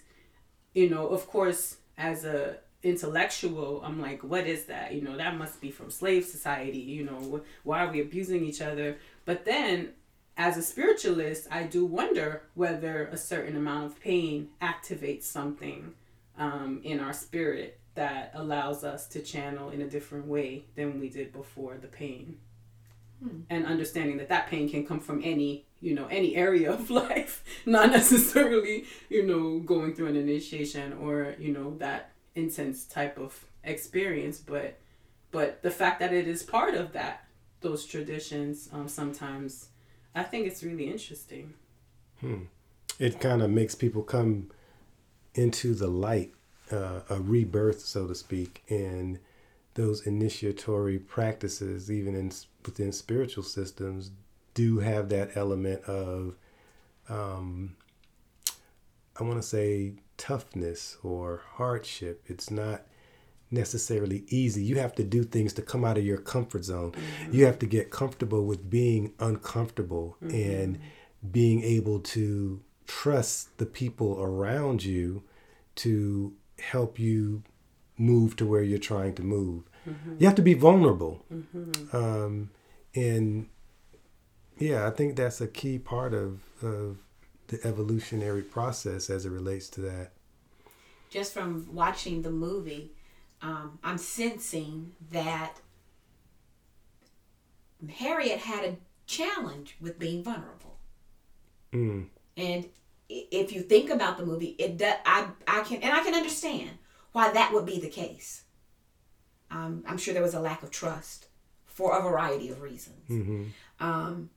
[0.74, 4.94] you know, of course, as a intellectual, I'm like, what is that?
[4.94, 6.78] You know, that must be from slave society.
[6.78, 8.98] You know, why are we abusing each other?
[9.24, 9.90] But then,
[10.36, 15.94] as a spiritualist, I do wonder whether a certain amount of pain activates something
[16.38, 21.08] um, in our spirit that allows us to channel in a different way than we
[21.08, 22.38] did before the pain
[23.50, 27.44] and understanding that that pain can come from any you know any area of life
[27.66, 33.44] not necessarily you know going through an initiation or you know that intense type of
[33.64, 34.78] experience but
[35.30, 37.24] but the fact that it is part of that
[37.60, 39.68] those traditions um, sometimes
[40.14, 41.52] i think it's really interesting
[42.20, 42.44] hmm.
[42.98, 44.50] It kind of makes people come
[45.34, 46.32] into the light,
[46.72, 49.20] uh, a rebirth, so to speak, and
[49.78, 52.32] those initiatory practices, even in
[52.66, 54.10] within spiritual systems,
[54.52, 56.34] do have that element of,
[57.08, 57.76] um,
[59.18, 62.24] I want to say, toughness or hardship.
[62.26, 62.86] It's not
[63.52, 64.64] necessarily easy.
[64.64, 66.92] You have to do things to come out of your comfort zone.
[67.30, 70.80] You have to get comfortable with being uncomfortable and
[71.30, 75.22] being able to trust the people around you
[75.76, 77.44] to help you
[77.98, 79.64] move to where you're trying to move.
[80.18, 81.24] You have to be vulnerable.
[81.92, 82.50] Um,
[82.94, 83.48] and
[84.58, 86.98] yeah, I think that's a key part of, of
[87.48, 90.12] the evolutionary process as it relates to that.
[91.10, 92.92] just from watching the movie,
[93.42, 95.54] um, I'm sensing that
[97.88, 100.76] Harriet had a challenge with being vulnerable.
[101.72, 102.06] Mm.
[102.36, 102.68] And
[103.08, 104.96] if you think about the movie, it does.
[105.06, 106.70] I I can and I can understand
[107.12, 108.44] why that would be the case.
[109.50, 111.28] Um, I'm sure there was a lack of trust
[111.66, 113.08] for a variety of reasons.
[113.80, 114.30] Um,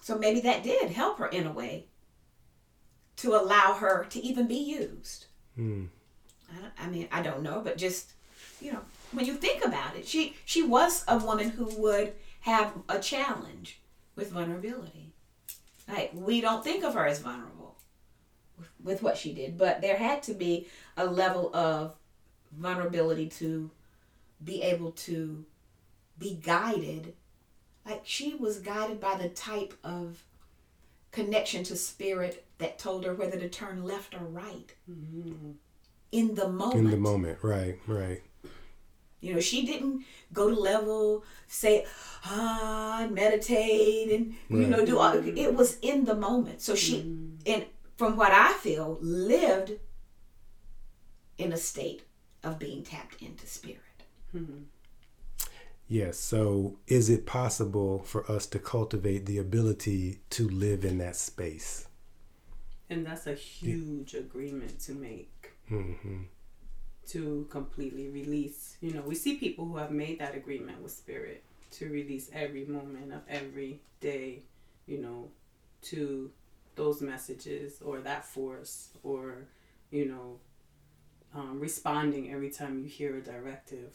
[0.00, 1.86] so maybe that did help her in a way
[3.16, 5.26] to allow her to even be used.
[5.58, 5.88] Mm.
[6.50, 8.12] I, I mean, I don't know, but just
[8.60, 8.80] you know,
[9.12, 13.80] when you think about it, she she was a woman who would have a challenge
[14.14, 15.12] with vulnerability.
[15.88, 17.65] Like we don't think of her as vulnerable
[18.58, 21.94] with, with what she did, but there had to be a level of
[22.52, 23.70] vulnerability to
[24.42, 25.44] be able to
[26.18, 27.14] be guided
[27.84, 30.24] like she was guided by the type of
[31.12, 34.74] connection to spirit that told her whether to turn left or right
[36.12, 38.22] in the moment In the moment, right, right.
[39.20, 41.86] you know, she didn't go to level, say,
[42.24, 45.14] ah, and meditate, and you know, do all.
[45.14, 46.62] It was in the moment.
[46.62, 47.00] So she,
[47.44, 47.64] and
[47.96, 49.72] from what I feel, lived
[51.38, 52.02] in a state
[52.42, 53.80] of being tapped into spirit.
[55.88, 56.18] Yes.
[56.18, 61.86] So, is it possible for us to cultivate the ability to live in that space?
[62.90, 65.52] And that's a huge agreement to make.
[65.68, 66.22] hmm
[67.08, 68.76] To completely release.
[68.80, 72.64] You know, we see people who have made that agreement with spirit to release every
[72.64, 74.42] moment of every day,
[74.86, 75.28] you know,
[75.82, 76.30] to
[76.76, 79.48] those messages or that force or,
[79.90, 80.38] you know,
[81.34, 83.94] um, responding every time you hear a directive.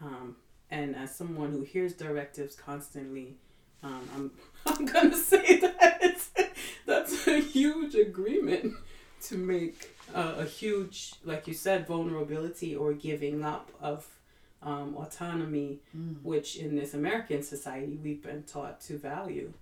[0.00, 0.36] Um,
[0.70, 3.36] and as someone who hears directives constantly,
[3.82, 4.30] um, I'm
[4.66, 5.80] I'm gonna say that
[6.86, 8.74] that's a huge agreement
[9.22, 14.06] to make uh, a huge, like you said, vulnerability or giving up of
[14.62, 15.80] um, autonomy,
[16.22, 19.52] which in this American society we've been taught to value,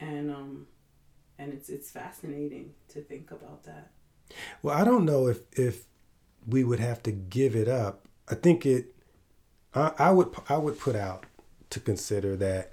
[0.00, 0.66] and um,
[1.38, 3.90] and it's it's fascinating to think about that.
[4.62, 5.84] Well, I don't know if if
[6.46, 8.06] we would have to give it up.
[8.28, 8.94] I think it.
[9.74, 11.26] I, I would I would put out
[11.70, 12.72] to consider that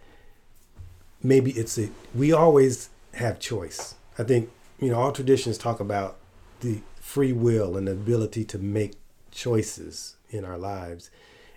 [1.22, 3.96] maybe it's a we always have choice.
[4.18, 4.50] I think
[4.80, 6.18] you know all traditions talk about
[6.62, 8.94] the free will and the ability to make
[9.32, 11.10] choices in our lives,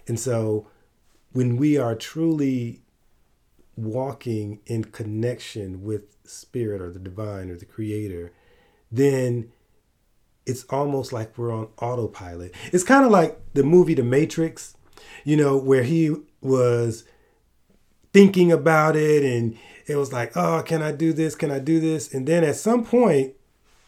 [0.09, 0.67] and so
[1.33, 2.81] when we are truly
[3.77, 8.33] walking in connection with spirit or the divine or the creator,
[8.91, 9.53] then
[10.47, 12.55] it's almost like we're on autopilot.
[12.73, 14.77] It's kind of like the movie The Matrix,
[15.25, 17.05] you know, where he was
[18.13, 21.35] thinking about it and it was like, oh, can I do this?
[21.35, 22.13] Can I do this?
[22.15, 23.35] And then at some point,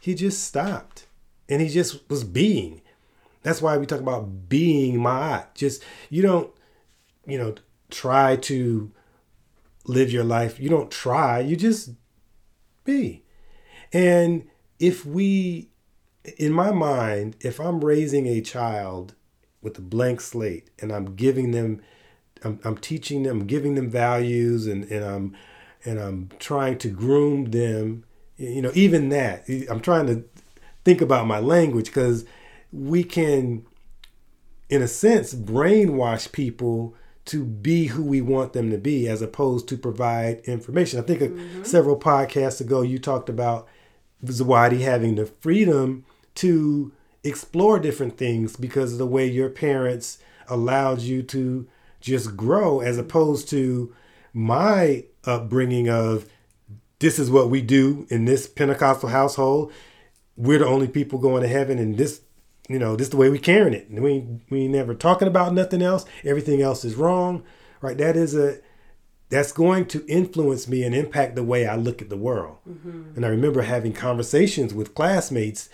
[0.01, 1.07] he just stopped
[1.49, 2.83] and he just was being.
[3.43, 5.55] That's why we talk about being ma'at.
[5.55, 6.51] Just, you don't,
[7.27, 7.55] you know,
[7.91, 8.91] try to
[9.89, 10.61] live your life.
[10.61, 11.91] You don't try, you just
[12.85, 13.23] be.
[13.93, 14.49] And
[14.79, 15.71] if we,
[16.37, 19.15] in my mind, if I'm raising a child
[19.63, 21.81] with a blank slate and I'm giving them,
[22.45, 25.37] I'm, I'm teaching them, I'm giving them values and, and I'm,
[25.85, 28.05] and I'm trying to groom them,
[28.37, 30.25] you know, even that, I'm trying to
[30.85, 32.25] think about my language because
[32.73, 33.67] we can,
[34.69, 36.95] in a sense, brainwash people
[37.29, 40.99] to be who we want them to be as opposed to provide information.
[40.99, 43.69] I think uh several podcasts ago you talked about
[44.25, 46.05] Zawadi having the freedom
[46.37, 46.93] to
[47.25, 51.69] explore different things because of the way your parents allowed you to
[52.01, 53.95] just grow as opposed to
[54.33, 56.27] my upbringing of
[57.01, 59.73] this is what we do in this Pentecostal household.
[60.37, 62.23] We're the only people going to heaven and this
[62.69, 63.89] you know, this is the way we carrying it.
[63.89, 66.05] And we we never talking about nothing else.
[66.25, 67.43] Everything else is wrong.
[67.81, 67.97] Right?
[67.97, 68.59] That is a
[69.31, 72.59] that's going to influence me and impact the way I look at the world.
[72.69, 73.13] Mm-hmm.
[73.17, 75.69] And I remember having conversations with classmates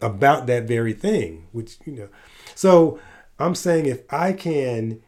[0.00, 2.08] about that very thing, which, you know.
[2.54, 3.00] So
[3.38, 5.02] I'm saying if I can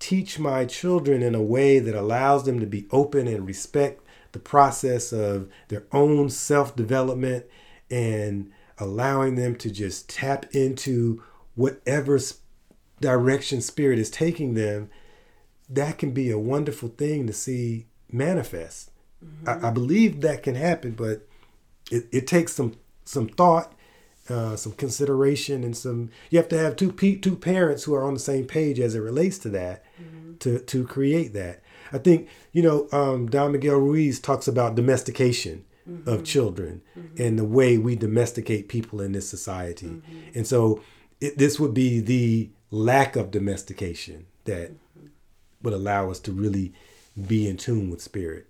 [0.00, 4.38] teach my children in a way that allows them to be open and respect the
[4.38, 7.46] process of their own self development
[7.90, 11.22] and allowing them to just tap into
[11.54, 12.18] whatever
[13.00, 14.90] direction spirit is taking them,
[15.68, 18.90] that can be a wonderful thing to see manifest.
[19.46, 21.26] I, I believe that can happen, but
[21.90, 23.72] it, it takes some some thought,
[24.28, 26.10] uh, some consideration, and some.
[26.30, 28.94] You have to have two pe- two parents who are on the same page as
[28.94, 29.84] it relates to that,
[30.40, 31.62] to to create that.
[31.92, 36.22] I think you know um, Don Miguel Ruiz talks about domestication of mm-hmm.
[36.22, 37.22] children mm-hmm.
[37.22, 40.18] and the way we domesticate people in this society, mm-hmm.
[40.34, 40.82] and so
[41.20, 44.72] it, this would be the lack of domestication that
[45.62, 46.72] would allow us to really
[47.26, 48.46] be in tune with spirit.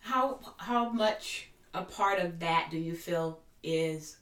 [0.00, 4.18] How how much a part of that do you feel is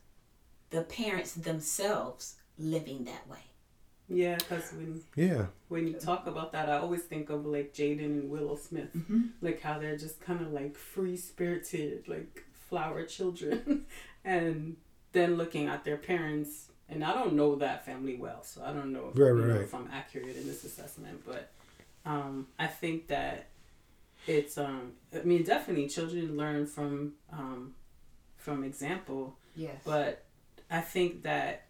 [0.70, 3.38] the parents themselves living that way?
[4.10, 5.46] Yeah, because when Yeah.
[5.68, 8.90] when you talk about that, I always think of like Jaden and Willow Smith,
[9.40, 13.86] like how they're just kind of like free spirited, like flower children,
[14.24, 14.76] and
[15.12, 16.66] then looking at their parents.
[16.88, 19.54] And I don't know that family well, so I don't know if, Right, right, know,
[19.54, 19.62] right.
[19.62, 21.22] if I'm accurate in this assessment.
[21.24, 21.52] But
[22.04, 23.46] um, I think that
[24.26, 27.74] it's um, I mean definitely children learn from um,
[28.36, 29.76] from example, Yes.
[29.84, 30.24] but
[30.68, 31.66] I think that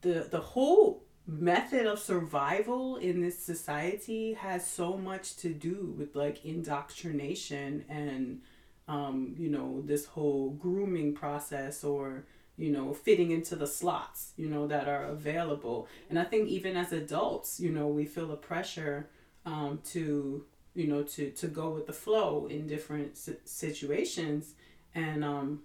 [0.00, 6.16] the the whole method of survival in this society has so much to do with
[6.16, 8.40] like indoctrination and
[8.88, 12.24] um, you know this whole grooming process or
[12.56, 15.88] you know fitting into the slots you know that are available.
[16.10, 19.08] And i think even as adults you know we feel a pressure
[19.46, 24.54] um, to you know to to go with the flow in different situations
[24.94, 25.60] and um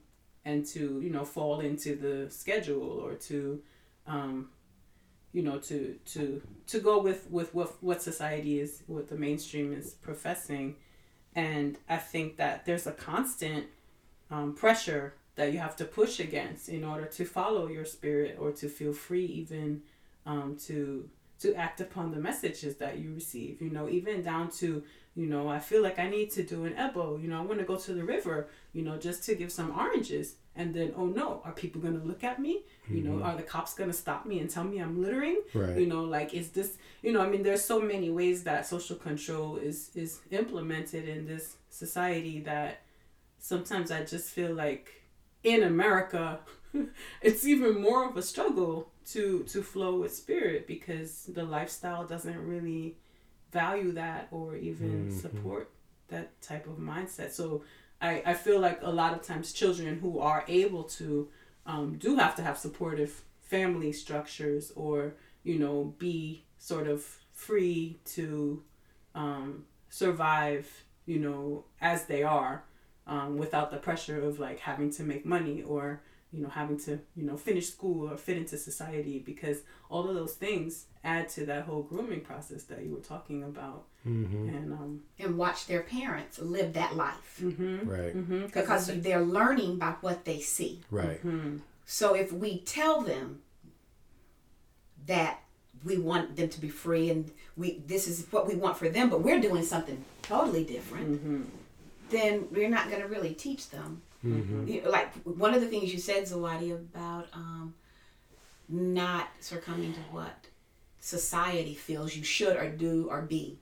[0.45, 3.61] and to you know fall into the schedule or to
[4.05, 4.49] um
[5.33, 9.73] you know to to to go with with what what society is what the mainstream
[9.73, 10.75] is professing.
[11.35, 13.67] And i think that there's a constant
[14.31, 18.51] um, pressure that you have to push against in order to follow your spirit or
[18.51, 19.83] to feel free even
[20.25, 24.83] um, to to act upon the messages that you receive you know even down to
[25.15, 27.59] you know i feel like i need to do an ebo you know i want
[27.59, 30.35] to go to the river you know just to give some oranges.
[30.55, 32.63] And then oh no are people going to look at me?
[32.89, 33.23] You know mm-hmm.
[33.23, 35.41] are the cops going to stop me and tell me i'm littering?
[35.53, 35.77] Right.
[35.77, 38.95] you know like is this you know i mean there's so many ways that social
[38.95, 42.81] control is is implemented in this society that
[43.37, 45.03] sometimes i just feel like
[45.43, 46.39] in america
[47.21, 52.47] it's even more of a struggle to to flow with spirit because the lifestyle doesn't
[52.47, 52.97] really
[53.51, 55.71] value that or even support
[56.09, 57.31] that type of mindset.
[57.31, 57.63] So
[58.01, 61.29] I, I feel like a lot of times children who are able to
[61.65, 67.99] um, do have to have supportive family structures or you know be sort of free
[68.05, 68.63] to
[69.15, 72.63] um, survive you know as they are
[73.07, 76.01] um, without the pressure of like having to make money or
[76.37, 79.57] you know having to you know finish school or fit into society because
[79.89, 83.85] all of those things add to that whole grooming process that you were talking about
[84.05, 88.15] and um and watch their parents live that life Right.
[88.15, 90.81] mhm, because it's- they're learning by what they see.
[90.91, 91.19] Right.
[91.85, 93.41] So if we tell them
[95.07, 95.39] that
[95.83, 99.09] we want them to be free and we this is what we want for them,
[99.09, 101.49] but we're doing something totally different,
[102.09, 104.01] then we're not going to really teach them.
[104.27, 104.67] Mm-hmm.
[104.67, 107.73] You know, like one of the things you said, Zawadi, about um,
[108.69, 110.47] not succumbing to what
[110.99, 113.59] society feels you should or do or be.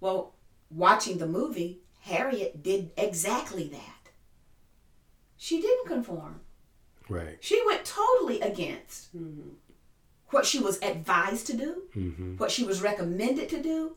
[0.00, 0.34] Well,
[0.70, 4.10] watching the movie, Harriet did exactly that.
[5.36, 6.40] She didn't conform.
[7.08, 7.38] Right.
[7.40, 9.50] She went totally against mm-hmm.
[10.30, 12.36] what she was advised to do, mm-hmm.
[12.36, 13.96] what she was recommended to do.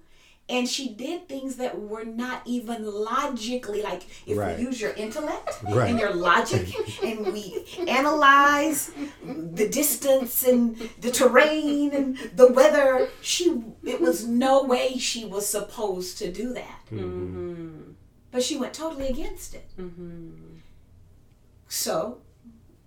[0.50, 4.58] And she did things that were not even logically like if Right.
[4.58, 5.90] we use your intellect Right.
[5.90, 8.92] and your logic and we analyze
[9.26, 15.46] the distance and the terrain and the weather, she it was no way she was
[15.48, 16.80] supposed to do that.
[16.92, 17.00] Mm-hmm.
[17.00, 17.92] Mm-hmm.
[18.32, 19.68] But she went totally against it.
[19.78, 20.30] Mm-hmm.
[21.68, 22.20] So,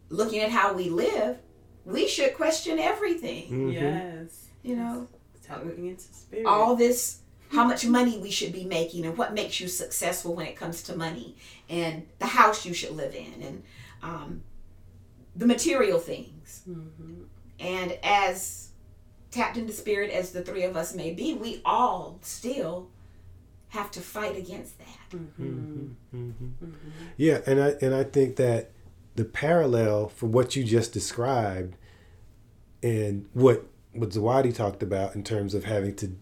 [0.09, 1.39] looking at how we live,
[1.85, 3.71] we should question everything.
[3.71, 5.09] yes You know,
[5.43, 7.20] tapping into spirit all this,
[7.51, 10.83] how much money we should be making, and what makes you successful when it comes
[10.85, 11.37] to money,
[11.69, 13.63] and the house you should live in, and
[14.03, 14.43] um,
[15.35, 16.63] the material things.
[16.69, 17.23] Mm-hmm.
[17.59, 18.71] And as
[19.31, 22.89] tapped into spirit as the three of us may be, we all still
[23.69, 25.19] have to fight against that.
[25.19, 25.87] Mm-hmm.
[26.15, 26.51] Mm-hmm.
[27.17, 28.71] Yeah, and I and I think that
[29.17, 31.77] the parallel for what you just described
[32.83, 36.13] and what what Zawadi talked about in terms of having to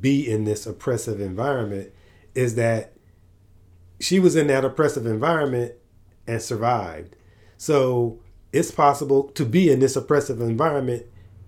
[0.00, 1.92] be in this oppressive environment
[2.34, 2.92] is that
[4.00, 5.74] she was in that oppressive environment
[6.26, 7.14] and survived.
[7.56, 8.18] So
[8.52, 11.06] it's possible to be in this oppressive environment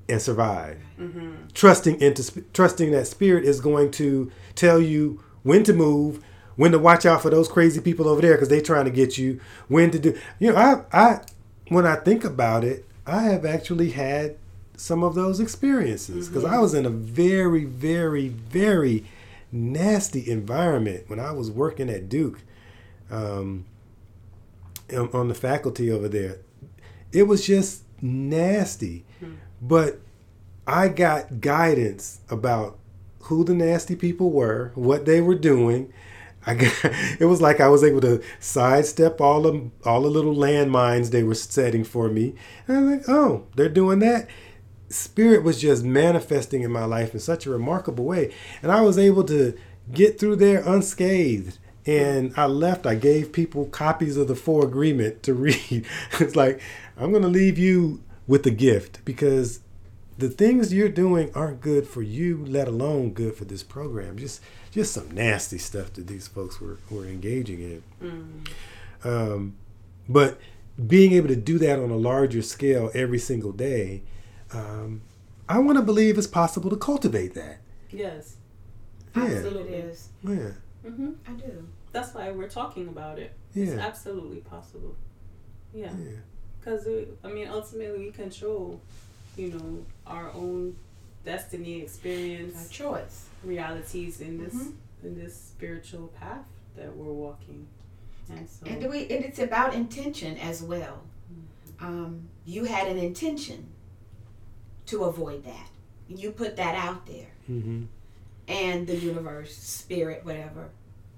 [0.08, 0.78] and survive.
[0.98, 1.48] Mm-hmm.
[1.54, 6.22] Trusting into trusting that spirit is going to tell you when to move,
[6.56, 9.18] when to watch out for those crazy people over there because they're trying to get
[9.18, 9.40] you.
[9.68, 11.20] When to do, you know, I I
[11.68, 14.36] when I think about it, I have actually had
[14.76, 19.04] some of those experiences because I was in a very very very
[19.52, 22.40] nasty environment when I was working at Duke.
[23.10, 23.66] Um,
[24.92, 26.38] on the faculty over there.
[27.12, 29.04] It was just nasty.
[29.62, 30.00] But
[30.66, 32.78] I got guidance about
[33.20, 35.92] who the nasty people were, what they were doing.
[36.46, 40.34] I got, it was like I was able to sidestep all the all the little
[40.34, 42.34] landmines they were setting for me.
[42.66, 44.28] And I'm like, oh, they're doing that.
[44.94, 48.32] Spirit was just manifesting in my life in such a remarkable way,
[48.62, 49.56] and I was able to
[49.92, 51.58] get through there unscathed.
[51.86, 52.86] And I left.
[52.86, 55.84] I gave people copies of the Four Agreement to read.
[56.18, 56.60] it's like
[56.96, 59.60] I'm going to leave you with a gift because
[60.16, 64.16] the things you're doing aren't good for you, let alone good for this program.
[64.16, 64.40] Just
[64.70, 68.44] just some nasty stuff that these folks were, were engaging in.
[69.04, 69.56] Um,
[70.08, 70.40] but
[70.84, 74.02] being able to do that on a larger scale every single day,
[74.54, 75.02] um,
[75.48, 77.58] I want to believe it's possible to cultivate that.
[77.90, 78.36] Yes.
[79.16, 79.22] Yeah.
[79.24, 80.08] Absolutely it is.
[80.22, 80.50] Yeah.
[80.90, 81.66] hmm I do.
[81.92, 83.32] That's why we're talking about it.
[83.54, 83.64] Yeah.
[83.66, 84.96] It's absolutely possible.
[85.72, 85.92] Yeah.
[85.98, 86.10] Yeah.
[86.60, 86.86] Because,
[87.22, 88.80] I mean, ultimately, we control,
[89.36, 90.76] you know, our own
[91.24, 93.26] destiny, A experience, choice.
[93.44, 94.72] realities in this Mhm.
[95.04, 96.46] in this spiritual path
[96.76, 97.66] that we're walking.
[98.30, 101.02] And so, And do we and it's about intention as well.
[101.80, 103.68] Um, you had an intention
[104.86, 105.68] to avoid that.
[106.08, 107.28] You put that out there.
[107.50, 107.84] Mm-hmm.
[108.48, 110.68] And the universe, spirit, whatever,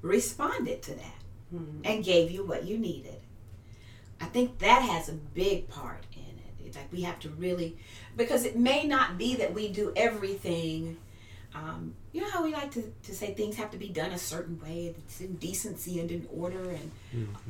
[0.03, 1.15] responded to that
[1.55, 1.81] Mhm.
[1.85, 3.17] and gave you what you needed.
[4.21, 6.67] I think that has a big part in it.
[6.67, 7.77] It's like we have to really,
[8.17, 10.97] because it may not be that we do everything.
[11.55, 14.19] Um, you know how we like to, to say things have to be done a
[14.19, 16.71] certain way, it's in decency and in order.
[16.71, 16.91] And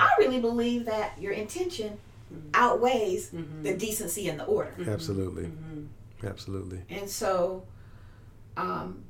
[0.00, 1.98] I really believe that your intention
[2.54, 3.62] outweighs Mhm.
[3.62, 4.74] the decency and the order.
[4.86, 5.44] Absolutely.
[5.44, 5.86] Mhm.
[6.22, 6.82] Absolutely.
[6.88, 7.66] And so,
[8.56, 9.04] um,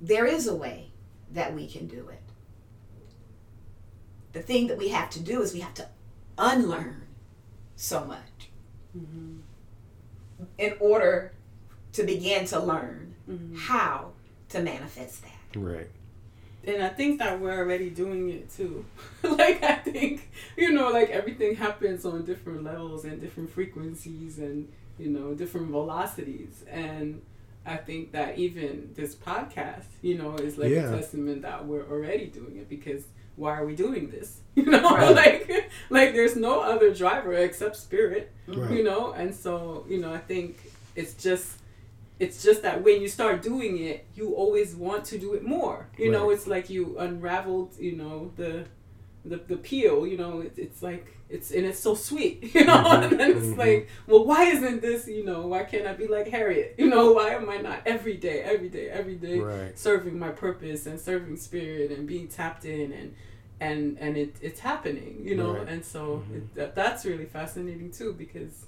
[0.00, 0.90] there is a way
[1.32, 2.22] that we can do it.
[4.32, 5.88] The thing that we have to do is we have to
[6.36, 7.02] unlearn
[7.76, 8.50] so much
[8.96, 9.40] Mhm.
[10.56, 11.32] in order
[11.92, 13.56] to begin to learn Mhm.
[13.56, 14.12] how
[14.50, 15.58] to manifest that.
[15.58, 15.90] Right.
[16.64, 18.84] And I think that we're already doing it too.
[19.22, 24.68] like I think, you know, like everything happens on different levels and different frequencies and,
[24.98, 26.64] you know, different velocities.
[26.70, 27.22] And
[27.66, 30.88] I think that even this podcast, you know, is like Yeah.
[30.90, 33.04] a testament that we're already doing it because
[33.36, 34.40] why are we doing this?
[34.56, 35.14] You know, Right.
[35.14, 38.70] like like there's no other driver except spirit Right.
[38.76, 40.56] you know and so you know i think
[40.96, 41.46] it's just
[42.18, 45.86] it's just that when you start doing it you always want to do it more
[45.96, 48.64] you know it's like you unraveled you know the
[49.24, 52.82] the, the peel you know it, it's like it's and it's so sweet you know
[52.84, 53.58] Mhm, and then it's mhm.
[53.58, 57.12] like well why isn't this you know why can't i be like harriet you know
[57.18, 59.78] why am i not every day every day every day Right.
[59.78, 63.14] serving my purpose and serving spirit and being tapped in and
[63.60, 65.68] and and it it's happening you know Right.
[65.68, 66.36] and so Mhm.
[66.36, 68.66] it, that, that's really fascinating too because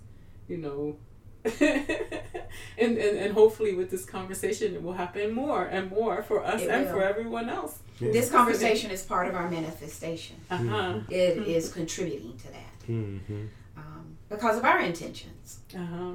[0.48, 0.96] you know
[1.60, 6.60] and, and and hopefully with this conversation it will happen more and more for us
[6.60, 6.92] It and will.
[6.94, 8.12] for everyone else Yeah.
[8.12, 10.36] This conversation is part of our manifestation.
[10.50, 13.46] uh-huh It is contributing to that Mm-hmm.
[13.76, 15.60] um, because of our intentions.
[15.76, 16.14] uh-huh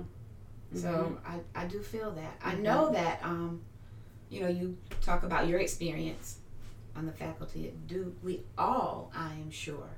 [0.74, 2.40] So I, I do feel that.
[2.44, 3.62] I know that, um,
[4.30, 6.40] you know, you talk about your experience
[6.98, 8.16] on the faculty at Duke.
[8.24, 9.90] We all, I am sure,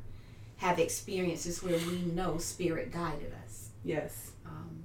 [0.57, 3.69] have experiences where we know Spirit guided us.
[3.83, 4.83] yes Um,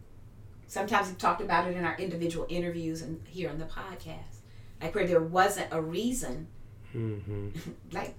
[0.66, 4.36] sometimes we've talked about it in our individual interviews and here on the podcast.
[4.80, 6.48] Like where there wasn't a reason,
[6.95, 7.49] Mm-hmm.
[7.93, 8.14] like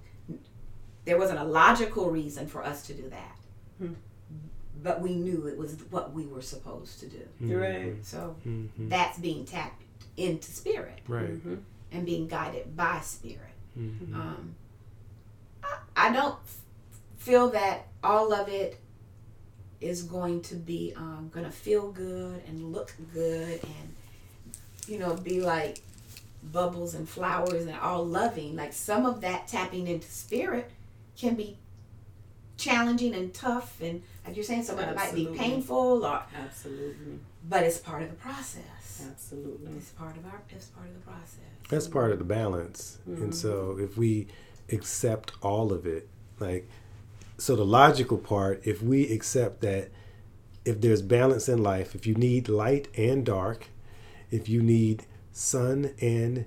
[1.04, 3.36] there wasn't a logical reason for us to do that.
[3.78, 3.92] Hmm.
[4.82, 7.20] But we knew it was what we were supposed to do.
[7.40, 8.88] you're right So Mm-hmm.
[8.88, 9.82] that's being tapped
[10.16, 11.30] into spirit Right.
[11.44, 11.60] Mhm.
[11.92, 13.54] and being guided by spirit.
[13.78, 14.14] Mm-hmm.
[14.14, 14.54] Um,
[15.62, 16.58] I, I don't f-
[17.18, 18.78] feel that all of it
[19.80, 23.94] is going to be um, going to feel good and look good and
[24.86, 25.80] you know be like
[26.52, 28.56] bubbles and flowers and all loving.
[28.56, 30.70] Like some of that tapping into spirit
[31.16, 31.58] can be
[32.56, 37.18] challenging and tough and like you're saying some of it might be painful or absolutely
[37.48, 39.04] but it's part of the process.
[39.10, 40.40] absolutely It's part of our.
[40.50, 41.40] It's part of the process.
[41.68, 42.98] That's part of the balance.
[43.06, 43.30] And mm-hmm.
[43.32, 44.28] so if we
[44.72, 46.08] accept all of it,
[46.40, 46.68] like,
[47.36, 49.90] so the logical part, if we accept that
[50.64, 53.66] if there's balance in life, if you need light and dark,
[54.30, 55.04] if you need
[55.34, 56.46] sun and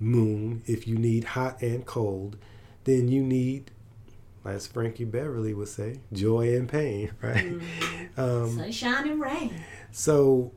[0.00, 2.36] moon, if you need hot and cold,
[2.84, 3.70] then you need,
[4.44, 7.52] as Frankie Beverly would say, joy and pain, right?
[8.16, 9.62] Um, Sunshine and rain.
[9.90, 10.52] so,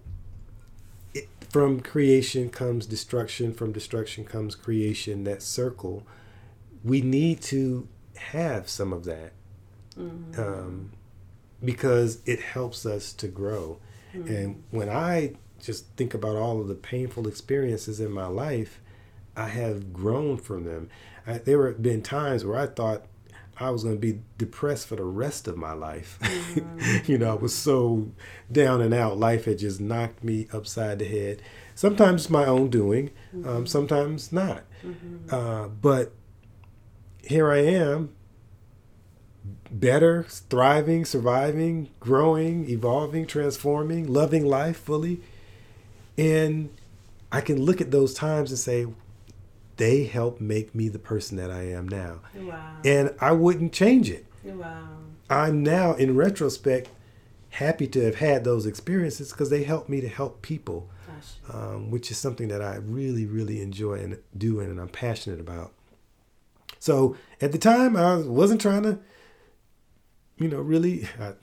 [1.14, 3.54] it, from creation comes destruction.
[3.54, 5.24] From destruction comes creation.
[5.26, 6.06] That circle.
[6.84, 9.34] We need to have some of that
[10.38, 10.92] um,
[11.64, 13.80] because it helps us to grow.
[14.14, 18.80] And when I just think about all of the painful experiences in my life,
[19.36, 20.90] I have grown from them.
[21.26, 23.06] I, there have been times where I thought
[23.58, 26.18] I was going to be depressed for the rest of my life.
[27.08, 28.12] you know, I was so
[28.52, 29.18] down and out.
[29.18, 31.42] Life had just knocked me upside the head.
[31.76, 33.12] Sometimes my own doing,
[33.46, 34.64] um, sometimes not.
[35.30, 36.14] Uh, but
[37.24, 38.14] here I am,
[39.70, 45.22] better, thriving, surviving, growing, evolving, transforming, loving life fully.
[46.18, 46.70] And
[47.32, 48.88] I can look at those times and say,
[49.78, 52.20] they helped make me the person that I am now.
[52.36, 54.26] wow And I wouldn't change it.
[54.44, 54.90] wow
[55.30, 56.90] I'm now, in retrospect,
[57.52, 60.90] happy to have had those experiences because they helped me to help people,
[61.54, 65.72] um, which is something that I really, really enjoy and do and I'm passionate about.
[66.80, 69.00] So at the time, I wasn't trying to,
[70.38, 71.08] you know, really.
[71.20, 71.34] I,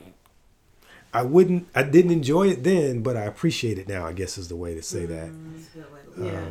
[1.13, 1.69] I wouldn't.
[1.75, 4.07] I didn't enjoy it then, but I appreciate it now.
[4.07, 5.29] I guess is the way to say that.
[5.29, 5.33] A
[5.75, 6.45] good way Yeah.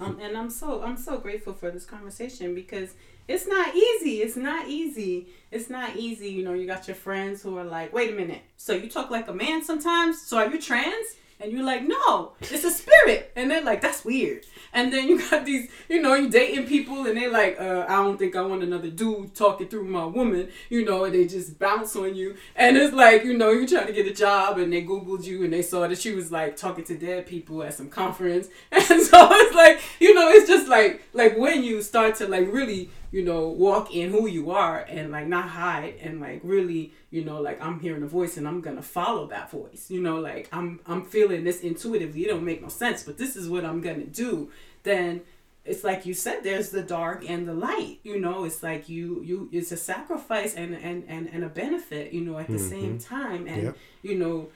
[0.00, 2.94] Um, and I'm so I'm so grateful for this conversation because
[3.28, 4.22] it's not easy.
[4.22, 5.28] It's not easy.
[5.50, 6.30] It's not easy.
[6.30, 8.42] You know, you got your friends who are like, wait a minute.
[8.56, 10.20] So you talk like a man sometimes?
[10.22, 11.16] So are you trans?
[11.40, 13.32] And you're like, no, it's a spirit.
[13.36, 14.46] And they're like, that's weird.
[14.72, 17.96] And then you got these, you know, you dating people and they're like, uh, I
[17.96, 21.58] don't think I want another dude talking through my woman, you know, and they just
[21.58, 22.36] bounce on you.
[22.56, 25.44] And it's like, you know, you're trying to get a job and they Googled you
[25.44, 28.48] and they saw that she was like talking to dead people at some conference.
[28.94, 32.52] And so it's like, you know, it's just like, like when you start to like
[32.52, 36.92] really, you know, walk in who you are and like not hide and like really,
[37.12, 39.88] you know, like I'm hearing a voice and I'm gonna follow that voice.
[39.88, 42.24] You know, like I'm I'm feeling this intuitively.
[42.24, 44.50] It don't make no sense, but this is what I'm gonna do.
[44.82, 45.20] Then
[45.64, 48.00] it's like you said, there's the dark and the light.
[48.02, 52.12] You know, it's like you you it's a sacrifice and and and, and a benefit.
[52.12, 53.14] You know, at the same mm-hmm.
[53.14, 53.76] time, and Yep.
[54.02, 54.48] you know,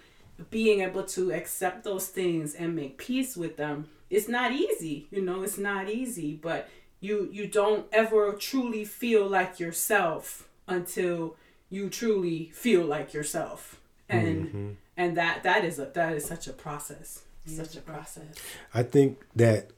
[0.50, 3.86] being able to accept those things and make peace with them.
[4.10, 5.06] It's not easy.
[5.12, 6.68] You know, it's not easy, but
[7.00, 11.36] you you don't ever truly feel like yourself until
[11.70, 13.80] you truly feel like yourself.
[14.08, 14.70] And mm-hmm.
[14.96, 17.22] and that that is a that is such a process.
[17.46, 18.34] Such a process.
[18.74, 19.70] I think that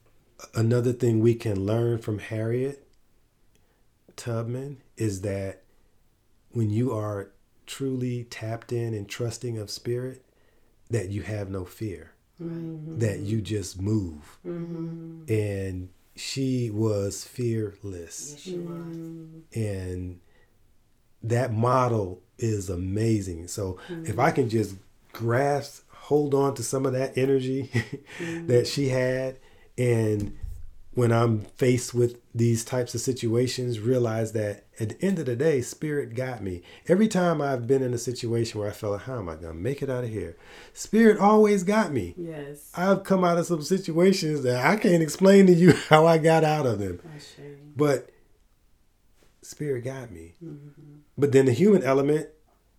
[0.55, 2.85] another thing we can learn from Harriet
[4.17, 5.63] Tubman is that
[6.51, 7.31] when you are
[7.67, 10.25] truly tapped in and trusting of spirit,
[10.91, 12.11] that you have no fear,
[12.41, 14.39] that you just move.
[14.45, 15.33] Mm-hmm.
[15.33, 18.33] And she was fearless.
[18.33, 18.97] Yes, she was.
[18.97, 19.43] Mm.
[19.55, 20.21] and
[21.23, 23.49] that model is amazing.
[23.49, 24.09] So mm.
[24.09, 24.77] if I can just
[25.13, 27.71] grasp, hold on to some of that energy
[28.19, 28.67] that mm.
[28.67, 29.39] she had,
[29.77, 30.37] and
[31.01, 35.35] when I'm faced with these types of situations, realize that at the end of the
[35.35, 36.61] day, spirit got me.
[36.89, 39.55] Every time I've been in a situation where I felt, like, how am I gonna
[39.55, 40.37] make it out of here?
[40.75, 42.15] Spirit always got me.
[42.19, 46.19] yes I've come out of some situations that I can't explain to you how I
[46.19, 47.01] got out of them.
[47.75, 48.11] But
[49.43, 50.35] spirit got me.
[50.45, 50.97] Mm-hmm.
[51.17, 52.29] But then the human element,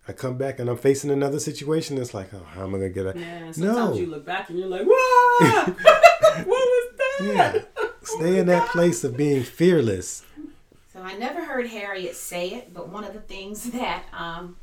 [0.06, 1.98] I come back and I'm facing another situation.
[1.98, 3.16] It's like, oh, how am I gonna get out?
[3.16, 3.94] yeah sometimes No.
[3.94, 5.66] you look back and you're like what
[6.46, 7.81] what was that Yeah.
[8.02, 10.24] Stay in that place of being fearless.
[10.92, 14.56] So I never heard Harriet say it, but one of the things that um,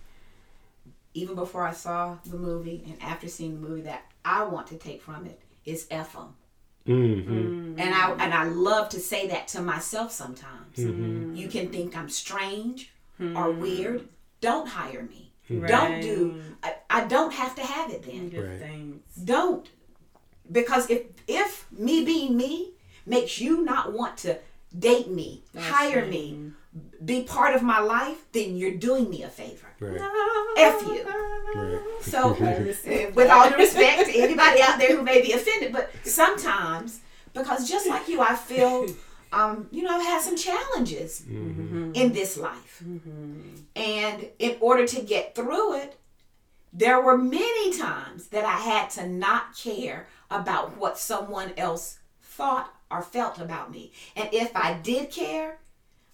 [1.13, 4.77] even before I saw the movie and after seeing the movie that I want to
[4.77, 6.35] take from it is F 'em.
[6.85, 10.77] hmm And I and I love to say that to myself sometimes.
[10.77, 11.03] Mm-hmm.
[11.03, 11.35] Mm-hmm.
[11.35, 14.07] You can think I'm strange or weird.
[14.41, 15.31] Don't hire me.
[15.49, 16.41] Don't do.
[16.63, 18.29] I, I don't have to have it then.
[18.29, 18.59] Good Right.
[18.59, 19.67] things Don't.
[20.51, 22.73] Because if if me being me
[23.05, 24.39] makes you not want to
[24.77, 27.05] date me, hire me, mm-hmm.
[27.05, 29.67] be part of my life, then you're doing me a favor.
[29.79, 29.99] Right.
[30.57, 31.03] F you.
[31.55, 31.79] Right.
[32.01, 32.33] So,
[33.15, 37.01] with all due respect to anybody out there who may be offended, but sometimes,
[37.33, 38.87] because just like you, I feel,
[39.31, 41.91] um, you know, I've had some challenges mm-hmm.
[41.93, 42.83] in this life.
[42.85, 43.55] Mm-hmm.
[43.75, 45.95] And in order to get through it,
[46.71, 52.73] there were many times that I had to not care about what someone else thought
[52.91, 53.91] or felt about me.
[54.15, 55.57] And if I did care,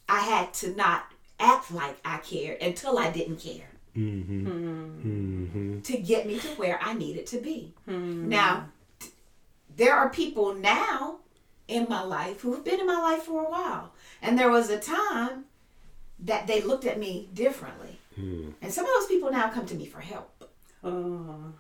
[0.08, 1.06] I had to not
[1.40, 6.94] act like I cared until I didn't care hmm to get me to where I
[6.94, 7.74] needed to be.
[7.86, 8.28] Hmm.
[8.28, 8.66] Now,
[9.00, 9.10] t-
[9.78, 11.20] there are people now
[11.68, 13.92] in my life who have been in my life for a while.
[14.22, 15.46] And there was a time
[16.20, 18.00] that they looked at me differently.
[18.16, 18.50] Hmm.
[18.62, 20.50] And some of those people now come to me for help.
[20.84, 21.54] oh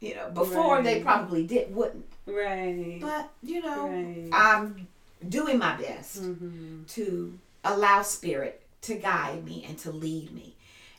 [0.00, 2.06] You know, before they probably did wouldn't.
[2.26, 4.28] Right But, you know, Right.
[4.32, 4.86] I'm
[5.28, 6.84] doing my best Mm-hmm.
[6.88, 10.54] to allow spirit to guide me and to lead me.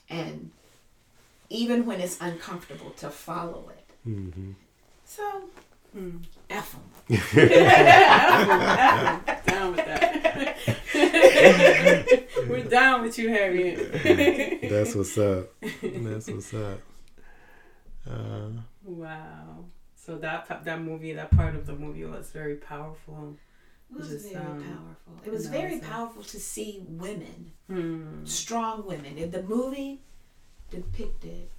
[0.09, 0.51] And
[1.49, 3.85] even when it's uncomfortable, to follow it.
[4.03, 4.51] hmm
[5.05, 5.43] So,
[6.49, 6.81] F 'em.
[9.45, 10.57] down with that
[12.49, 15.49] we're down with you Harriet That's what's up.
[15.81, 16.79] That's what's up.
[18.09, 18.49] Uh,
[18.83, 19.65] Wow.
[20.05, 23.35] So that that movie, that part of the movie was very powerful.
[23.89, 25.13] It was Just, very um, powerful.
[25.25, 28.23] It was no, very it's, powerful to see women, Hmm.
[28.25, 29.17] strong women.
[29.17, 30.01] And the movie
[30.69, 31.49] depicted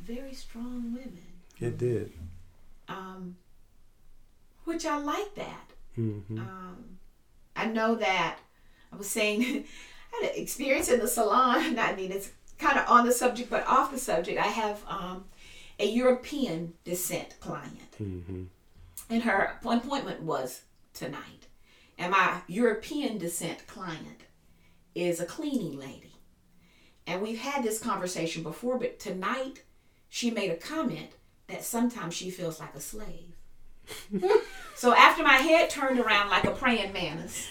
[0.00, 1.26] very strong women,
[1.60, 2.12] it did.
[2.88, 3.36] um,
[4.64, 5.66] which I like that.
[5.94, 6.98] hmm Um,
[7.56, 8.38] I know that
[8.92, 9.42] I was saying
[10.12, 11.78] I had an experience in the salon.
[11.88, 14.38] I mean, it's kind of on the subject, but off the subject.
[14.38, 15.24] I have um,
[15.80, 17.92] a European descent client.
[18.00, 18.44] Mm-hmm.
[19.08, 20.62] And her appointment was
[20.94, 21.48] tonight.
[21.98, 24.22] And my European descent client
[24.94, 26.14] is a cleaning lady.
[27.06, 29.64] And we've had this conversation before, but tonight
[30.08, 31.12] she made a comment
[31.48, 33.34] that sometimes she feels like a slave.
[34.76, 37.48] so after my head turned around like a praying mantis,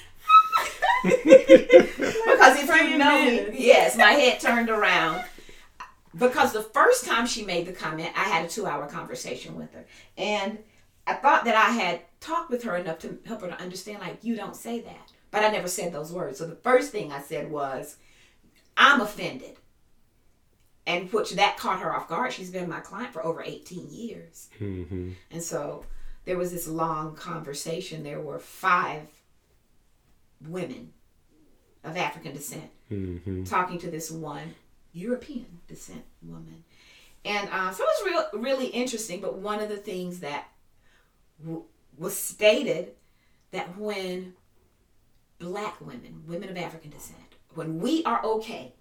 [1.04, 5.24] because if you Praying know me, yes, my head turned around.
[6.18, 9.74] Because the first time she made the comment, I had a two hour conversation with
[9.74, 9.86] her.
[10.18, 10.60] And
[11.06, 14.24] I thought that I had talked with her enough to help her to understand, like,
[14.24, 15.12] you don't say that.
[15.32, 16.40] But I never said those words.
[16.40, 17.98] So the first thing I said was,
[18.76, 19.58] I'm offended.
[20.88, 22.34] And which that caught her off guard.
[22.34, 24.50] She's been my client for over 18 years.
[24.60, 25.12] Mm-hmm.
[25.30, 25.86] And so
[26.26, 28.04] there was this long conversation.
[28.04, 29.04] There were five
[30.42, 30.94] women
[31.84, 33.44] of African descent Mm-hmm.
[33.44, 34.56] talking to this one
[35.00, 36.64] European descent woman.
[37.26, 39.20] And uh, so it was real, really interesting.
[39.22, 40.48] But one of the things that
[41.42, 41.64] w-
[41.98, 42.94] was stated
[43.52, 44.34] that when
[45.38, 47.20] black women, women of African descent,
[47.56, 48.74] when we are okay,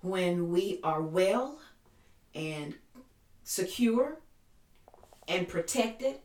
[0.00, 1.58] when we are well
[2.34, 2.74] and
[3.44, 4.18] secure
[5.28, 6.16] and protected,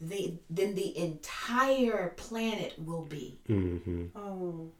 [0.00, 3.38] the, then the entire planet will be.
[3.48, 4.06] Mm-hmm.
[4.16, 4.70] Oh,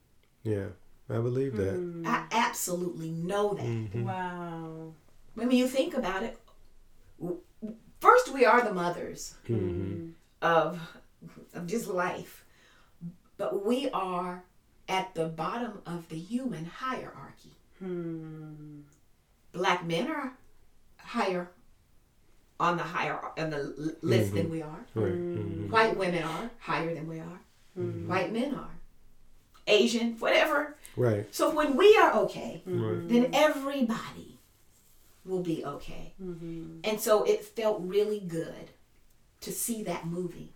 [0.45, 0.67] Yeah,
[1.11, 2.03] I believe that.
[2.07, 3.65] I absolutely know that.
[3.65, 4.05] Mm-hmm.
[4.05, 4.93] wow.
[5.35, 6.39] when you think about it,
[8.01, 10.11] first we are the mothers Mm-hmm.
[10.43, 10.81] of
[11.55, 12.45] of just life,
[13.39, 14.45] but we are
[14.89, 17.53] at the bottom of the human hierarchy.
[17.81, 18.81] Hmm.
[19.53, 20.33] Black men are
[20.99, 21.51] higher
[22.61, 24.85] on the higher on the l- list than we are.
[24.95, 25.13] Right.
[25.13, 25.71] Mm-hmm.
[25.71, 27.41] White women are higher than we are.
[27.75, 28.71] White men are.
[29.69, 30.77] Asian, whatever.
[30.97, 31.33] Right.
[31.35, 33.09] So when we are okay, Right.
[33.09, 34.39] then everybody
[35.25, 36.13] will be okay.
[36.19, 38.71] And so it felt really good
[39.43, 40.53] to see that movie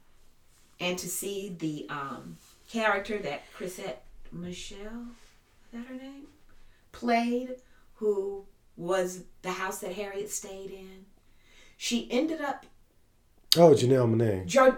[0.80, 2.38] and to see the um,
[2.68, 4.02] character that Chrisette
[4.32, 5.06] Michelle,
[5.66, 6.26] is that her name?
[6.90, 7.56] Played,
[7.96, 8.44] who
[8.76, 11.04] was the house that Harriet stayed in.
[11.76, 12.66] She ended up,
[13.56, 14.46] Oh, Janelle Monae.
[14.46, 14.76] jo-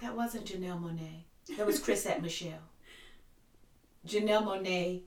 [0.00, 1.22] that wasn't Janelle Monae.
[1.56, 2.58] That was Chrisette Michelle.
[4.06, 5.02] Janelle Monae,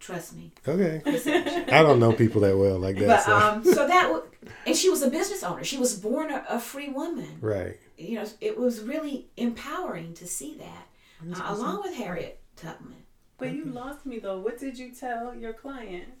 [0.00, 1.00] trust me, Okay.
[1.72, 3.06] I don't know people that well like that.
[3.06, 3.34] But so.
[3.36, 4.22] um, so that w-
[4.66, 5.64] and she was a business owner.
[5.64, 7.38] She was born a, a free woman.
[7.40, 7.78] right.
[7.96, 12.96] You know, it was really empowering to see that, uh, along with Harriet Tubman.
[13.38, 14.38] But you lost me though.
[14.38, 16.04] What did you tell your client?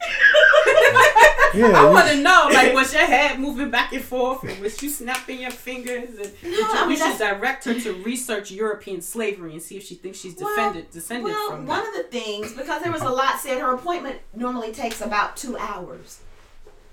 [1.64, 1.66] Yeah.
[1.68, 4.88] I want to know, like, was your head moving back and forth, and was you
[4.88, 6.08] snapping your fingers?
[6.18, 9.76] And did you, I mean, we should direct her to research European slavery and see
[9.76, 12.92] if she thinks she's Well, defended, descended Well, from one of the things because there
[12.92, 16.20] was a lot said, her appointment normally takes about two hours.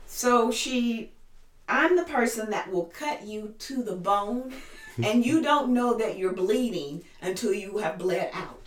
[0.06, 1.12] So she,
[1.68, 4.54] I'm the person that will cut you to the bone.
[5.02, 8.60] And you don't know that you're bleeding until you have bled out.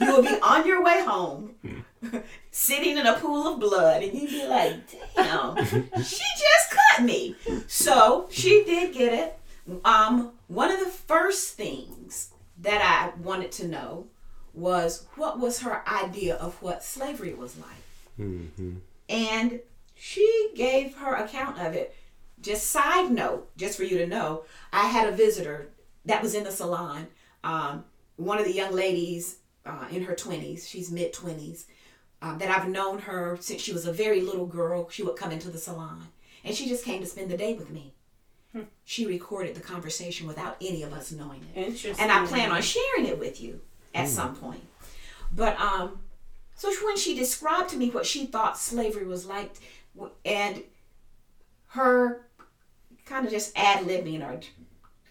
[0.00, 1.56] You will be on your way home,
[2.50, 4.74] sitting in a pool of blood, and you'd be like,
[5.14, 7.34] damn, she just cut me.
[7.66, 9.38] So she did get it.
[9.84, 14.06] Um, one of the first things that I wanted to know
[14.54, 18.18] was what was her idea of what slavery was like.
[18.18, 18.80] Mhm.
[19.08, 19.60] And
[19.94, 21.94] she gave her account of it.
[22.40, 25.68] Just side note, just for you to know, I had a visitor
[26.04, 27.08] that was in the salon.
[27.44, 27.84] Um,
[28.16, 31.64] one of the young ladies uh, in her 20s, she's mid 20s,
[32.22, 34.88] um, that I've known her since she was a very little girl.
[34.90, 36.08] She would come into the salon
[36.44, 37.92] and she just came to spend the day with me.
[38.84, 42.02] She recorded the conversation without any of us knowing it Interesting.
[42.02, 43.60] and I plan on sharing it with you
[43.94, 44.62] at some point.
[45.30, 45.98] But um,
[46.54, 49.56] so when she described to me what she thought slavery was like,
[50.24, 50.62] and
[51.68, 52.26] her
[53.04, 54.40] kind of just ad libbing or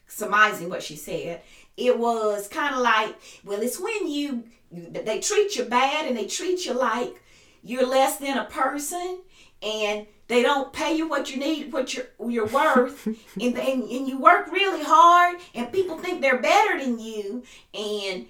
[0.08, 1.42] surmising what she said,
[1.78, 6.26] it was kind of like, well, it's when you they treat you bad and they
[6.26, 7.22] treat you like
[7.64, 9.22] you're less than a person
[9.62, 13.08] and they don't pay you what you need what you're you're worth.
[13.42, 17.44] And, and and you work really hard and people think they're better than you
[17.74, 18.28] and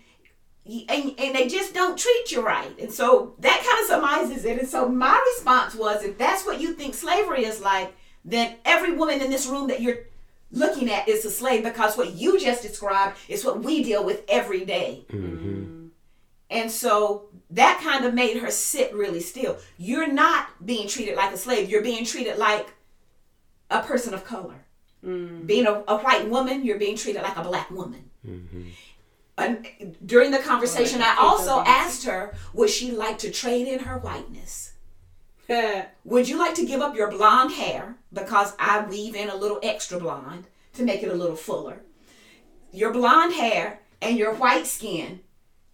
[0.66, 2.76] and, and they just don't treat you right.
[2.80, 4.58] And so that kind of surmises it.
[4.58, 8.92] And so my response was if that's what you think slavery is like then every
[8.94, 10.00] woman in this room that you're
[10.52, 14.24] looking at is a slave because what you just described is what we deal with
[14.28, 15.75] every day mm-hmm.
[16.50, 19.58] And so that kind of made her sit really still.
[19.78, 21.70] You're not being treated like a slave.
[21.70, 22.68] You're being treated like
[23.70, 24.66] a person of color.
[25.46, 28.10] Being a, a white woman, you're being treated like a black woman.
[28.28, 28.70] Mm-hmm.
[29.38, 33.98] And during the conversation, I also asked her would she like to trade in her
[33.98, 34.76] whiteness
[36.06, 39.60] Would you like to give up your blonde hair because I weave in a little
[39.62, 41.82] extra blonde to make it a little fuller?
[42.72, 45.22] Your blonde hair and your white skin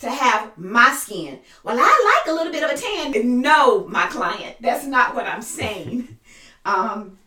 [0.02, 1.40] to have my skin.
[1.64, 3.42] Well, I like a little bit of a tan.
[3.42, 6.18] No, my client, that's not what I'm saying.
[6.64, 7.18] Um,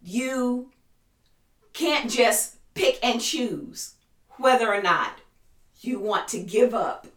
[0.00, 0.70] you
[1.72, 3.94] can't just pick and choose
[4.36, 5.18] whether or not
[5.80, 7.08] you want to give up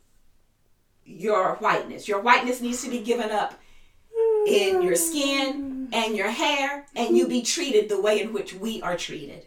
[1.06, 2.08] your whiteness.
[2.08, 3.54] Your whiteness needs to be given up
[4.48, 8.82] in your skin and your hair, and you be treated the way in which we
[8.82, 9.46] are treated.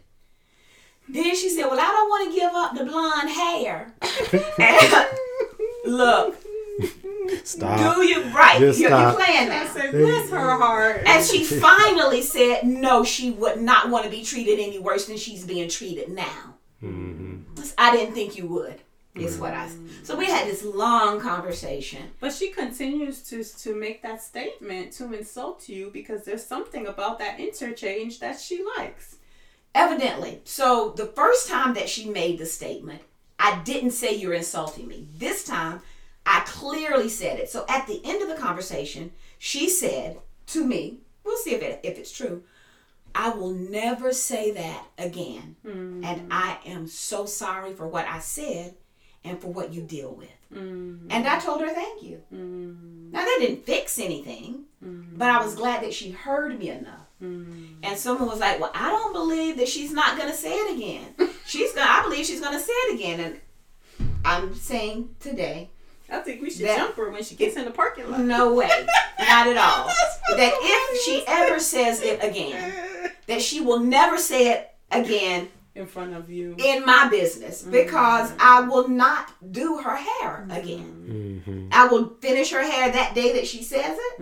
[1.08, 3.94] Then she said, Well, I don't want to give up the blonde hair.
[5.86, 6.36] look,
[7.44, 7.96] Stop.
[7.96, 8.58] do you right?
[8.58, 9.16] Just You're, stop.
[9.16, 11.02] you're playing I said, bless her heart.
[11.06, 15.16] And she finally said, No, she would not want to be treated any worse than
[15.16, 16.54] she's being treated now.
[16.82, 17.38] Mm-hmm.
[17.76, 18.80] I didn't think you would.
[19.14, 19.68] Is what I.
[20.04, 22.04] So we had this long conversation.
[22.20, 27.18] But she continues to to make that statement to insult you because there's something about
[27.18, 29.16] that interchange that she likes.
[29.78, 30.40] Evidently.
[30.44, 33.00] So the first time that she made the statement,
[33.38, 35.06] I didn't say you're insulting me.
[35.16, 35.82] This time,
[36.26, 37.48] I clearly said it.
[37.48, 40.18] So at the end of the conversation, she said
[40.48, 42.42] to me, we'll see if, it, if it's true,
[43.14, 45.54] I will never say that again.
[45.64, 46.02] Hmm.
[46.04, 48.74] And I am so sorry for what I said
[49.24, 50.30] and for what you deal with.
[50.52, 51.08] Mm-hmm.
[51.10, 52.22] And I told her thank you.
[52.32, 53.10] Mm-hmm.
[53.10, 55.16] Now, that didn't fix anything, mm-hmm.
[55.16, 57.08] but I was glad that she heard me enough.
[57.20, 60.76] And someone was like, "Well, I don't believe that she's not going to say it
[60.76, 61.28] again.
[61.46, 61.84] She's going.
[61.84, 65.70] to I believe she's going to say it again." And I'm saying today,
[66.08, 68.20] I think we should That- jump her when she gets in the parking lot.
[68.20, 68.70] no way,
[69.18, 69.90] not at all.
[70.36, 75.48] That if she ever says it again, that she will never say it again
[75.78, 76.54] in front of you.
[76.58, 77.70] in my business mm-hmm.
[77.70, 80.50] because I will not do her hair mm-hmm.
[80.50, 81.42] again.
[81.46, 81.68] Mm-hmm.
[81.72, 84.20] I will finish her hair that day that she says it,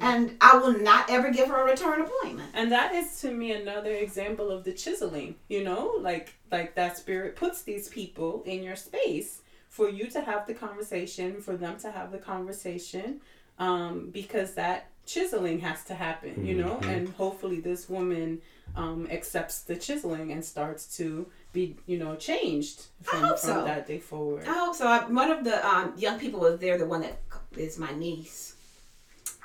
[0.00, 2.50] and I will not ever give her a return appointment.
[2.54, 6.96] And that is to me another example of the chiseling, you know, like like that
[6.96, 11.78] spirit puts these people in your space for you to have the conversation, for them
[11.78, 13.20] to have the conversation,
[13.58, 18.40] um, because that chiseling has to happen, you know, and hopefully this woman
[18.76, 23.64] um, accepts the chiseling and starts to be, you know, changed from, hope from so.
[23.64, 24.46] that day forward.
[24.46, 24.86] I hope so.
[24.86, 27.18] I, one of the um, young people was there, the one that
[27.56, 28.54] is my niece,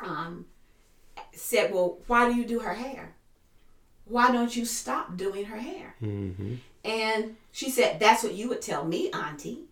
[0.02, 0.46] um,
[1.34, 3.16] said, Well, why do you do her hair?
[4.06, 5.96] Why don't you stop doing her hair?
[6.84, 9.64] And she said, That's what you would tell me, Auntie.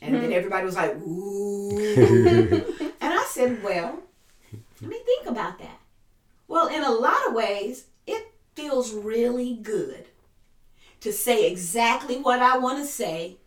[0.00, 1.78] And then everybody was like, Ooh.
[1.78, 4.00] and I said, Well,
[4.80, 5.78] let me think about that.
[6.48, 7.91] Well, in a lot of ways, it
[8.54, 10.06] feels really good
[11.00, 13.38] to say exactly what I want to say,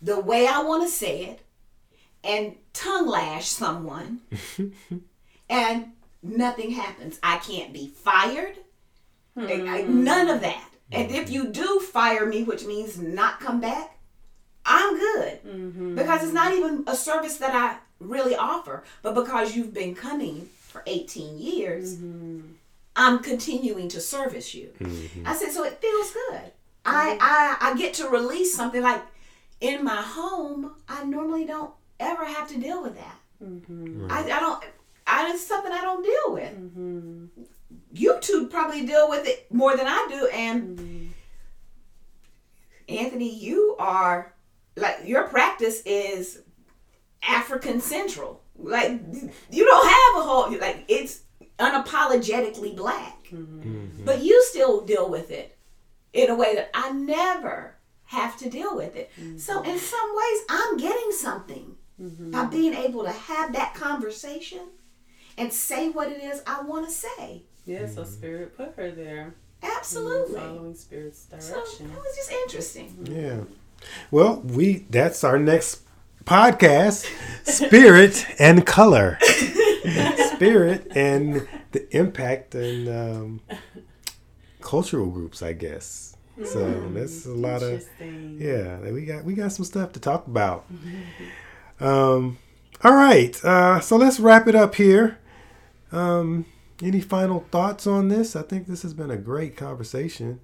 [0.00, 1.40] the way I want to say it,
[2.22, 4.20] and tongue lash someone,
[5.50, 5.92] and
[6.22, 7.18] nothing happens.
[7.22, 8.58] I can't be fired.
[9.36, 10.70] I- I- none of that.
[10.92, 11.86] And if you do mm-hmm.
[11.86, 13.98] fire me, which means not come back,
[14.64, 15.44] I'm good.
[15.44, 15.94] Mm-hmm.
[15.96, 20.48] Because it's not even a service that I really offer, but because you've been coming
[20.68, 22.40] for 18 years, mm-hmm.
[22.96, 24.72] I'm continuing to service you.
[24.78, 25.26] Mm-hmm.
[25.26, 26.52] I said, so it feels good.
[26.84, 27.18] I, mm-hmm.
[27.20, 29.02] I I get to release something like
[29.60, 30.74] in my home.
[30.88, 33.18] I normally don't ever have to deal with that.
[33.42, 34.06] Mm-hmm.
[34.10, 34.64] I, I don't.
[35.06, 37.30] I it's something I don't deal with.
[37.92, 41.12] You two probably deal with it more than I do, and
[42.88, 44.34] Anthony, you are
[44.76, 46.42] like your practice is
[47.22, 48.42] African Central.
[48.56, 49.00] Like
[49.50, 51.20] you don't have a whole like it's
[51.58, 53.60] unapologetically black, mm-hmm.
[53.60, 54.04] Mm-hmm.
[54.04, 55.56] but you still deal with it
[56.12, 57.76] in a way that I never
[58.06, 59.10] have to deal with it.
[59.20, 59.38] Mm-hmm.
[59.38, 64.60] So in some ways, I'm getting something by being able to have that conversation
[65.38, 67.42] and say what it is I want to say.
[67.66, 69.34] Yeah, so spirit put her there.
[69.62, 70.40] Absolutely.
[70.40, 71.90] Following spirit's So direction.
[71.90, 73.06] it was just interesting.
[73.10, 73.40] Yeah.
[74.10, 75.82] Well, we that's our next
[76.24, 77.06] podcast,
[77.44, 79.18] Spirit and Color.
[80.34, 83.40] Spirit and the impact and um,
[84.60, 86.16] cultural groups, I guess.
[86.44, 88.78] So that's a lot of yeah.
[88.90, 90.66] We got we got some stuff to talk about.
[91.80, 92.38] Um,
[92.82, 95.18] all right, uh, so let's wrap it up here.
[95.92, 96.46] Um,
[96.82, 98.34] any final thoughts on this?
[98.34, 100.40] I think this has been a great conversation.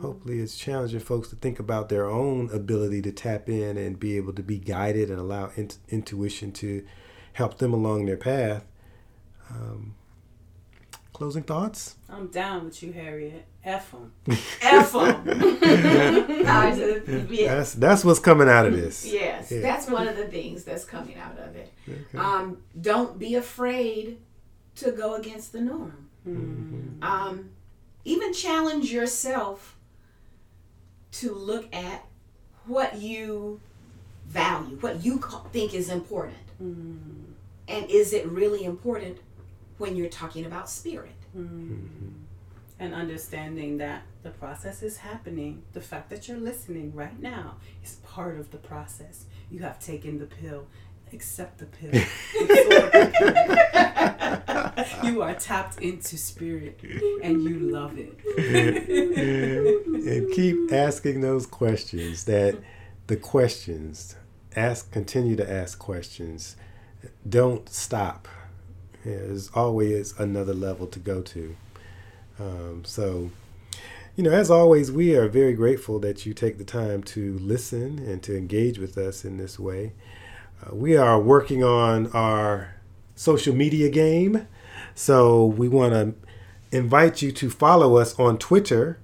[0.00, 4.16] Hopefully, it's challenging folks to think about their own ability to tap in and be
[4.16, 6.84] able to be guided and allow int- intuition to
[7.32, 8.64] help them along their path.
[9.50, 9.94] Um,
[11.12, 11.96] closing thoughts?
[12.08, 13.44] I'm down with you, Harriet.
[13.62, 14.12] F 'em.
[14.62, 15.22] F 'em.
[16.46, 17.56] I said, yeah.
[17.56, 19.04] That's that's what's coming out of this.
[19.04, 19.60] Yes, Yeah.
[19.60, 21.70] that's one of the things that's coming out of it.
[22.16, 24.18] Um, don't be afraid
[24.76, 26.08] to go against the norm.
[27.02, 27.50] Um,
[28.04, 29.76] even challenge yourself
[31.12, 32.06] to look at
[32.66, 33.60] what you
[34.30, 35.20] value, what you
[35.52, 36.38] think is important.
[36.62, 37.32] Mm-hmm.
[37.68, 39.18] And is it really important
[39.78, 41.12] when you're talking about spirit?
[41.36, 42.08] Mm-hmm.
[42.80, 45.62] and understanding that the process is happening.
[45.74, 49.26] The fact that you're listening right now is part of the process.
[49.48, 50.66] You have taken the pill.
[51.12, 51.90] Accept the pill.
[51.92, 52.06] The
[55.02, 55.10] pill.
[55.12, 56.80] you are tapped into spirit
[57.22, 58.18] and you love it.
[60.08, 62.58] and keep asking those questions that
[63.06, 64.16] the questions
[64.56, 66.56] ask continue to ask questions.
[67.28, 68.28] Don't stop.
[69.04, 71.56] There's always another level to go to.
[72.38, 73.30] Um, so
[74.16, 77.98] you know as always we are very grateful that you take the time to listen
[77.98, 79.92] and to engage with us in this way.
[80.62, 82.74] Uh, we are working on our
[83.14, 84.46] social media game.
[84.94, 86.14] So we want to
[86.76, 88.98] invite you to follow us on twitter.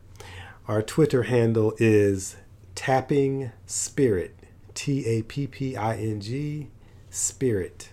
[0.69, 2.37] Our Twitter handle is
[2.75, 4.35] Tapping Spirit,
[4.77, 6.69] T A P P I N G,
[7.11, 7.89] Spirit.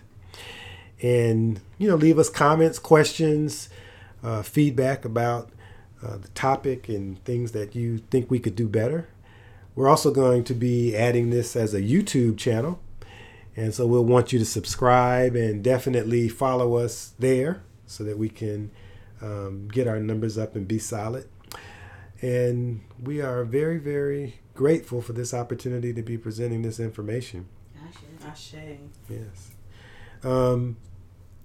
[1.02, 3.68] And, you know, leave us comments, questions,
[4.22, 5.50] uh, feedback about
[6.02, 9.08] uh, the topic and things that you think we could do better.
[9.74, 12.78] We're also going to be adding this as a YouTube channel.
[13.56, 18.28] And so we'll want you to subscribe and definitely follow us there so that we
[18.28, 18.70] can
[19.20, 21.28] um, get our numbers up and be solid.
[22.22, 27.46] And we are very, very grateful for this opportunity to be presenting this information.
[28.26, 28.54] Ashe.
[29.08, 29.50] Yes.
[30.22, 30.76] Um,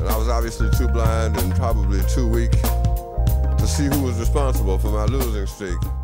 [0.00, 2.50] And I was obviously too blind and probably too weak
[3.58, 5.97] to see who was responsible for my losing streak.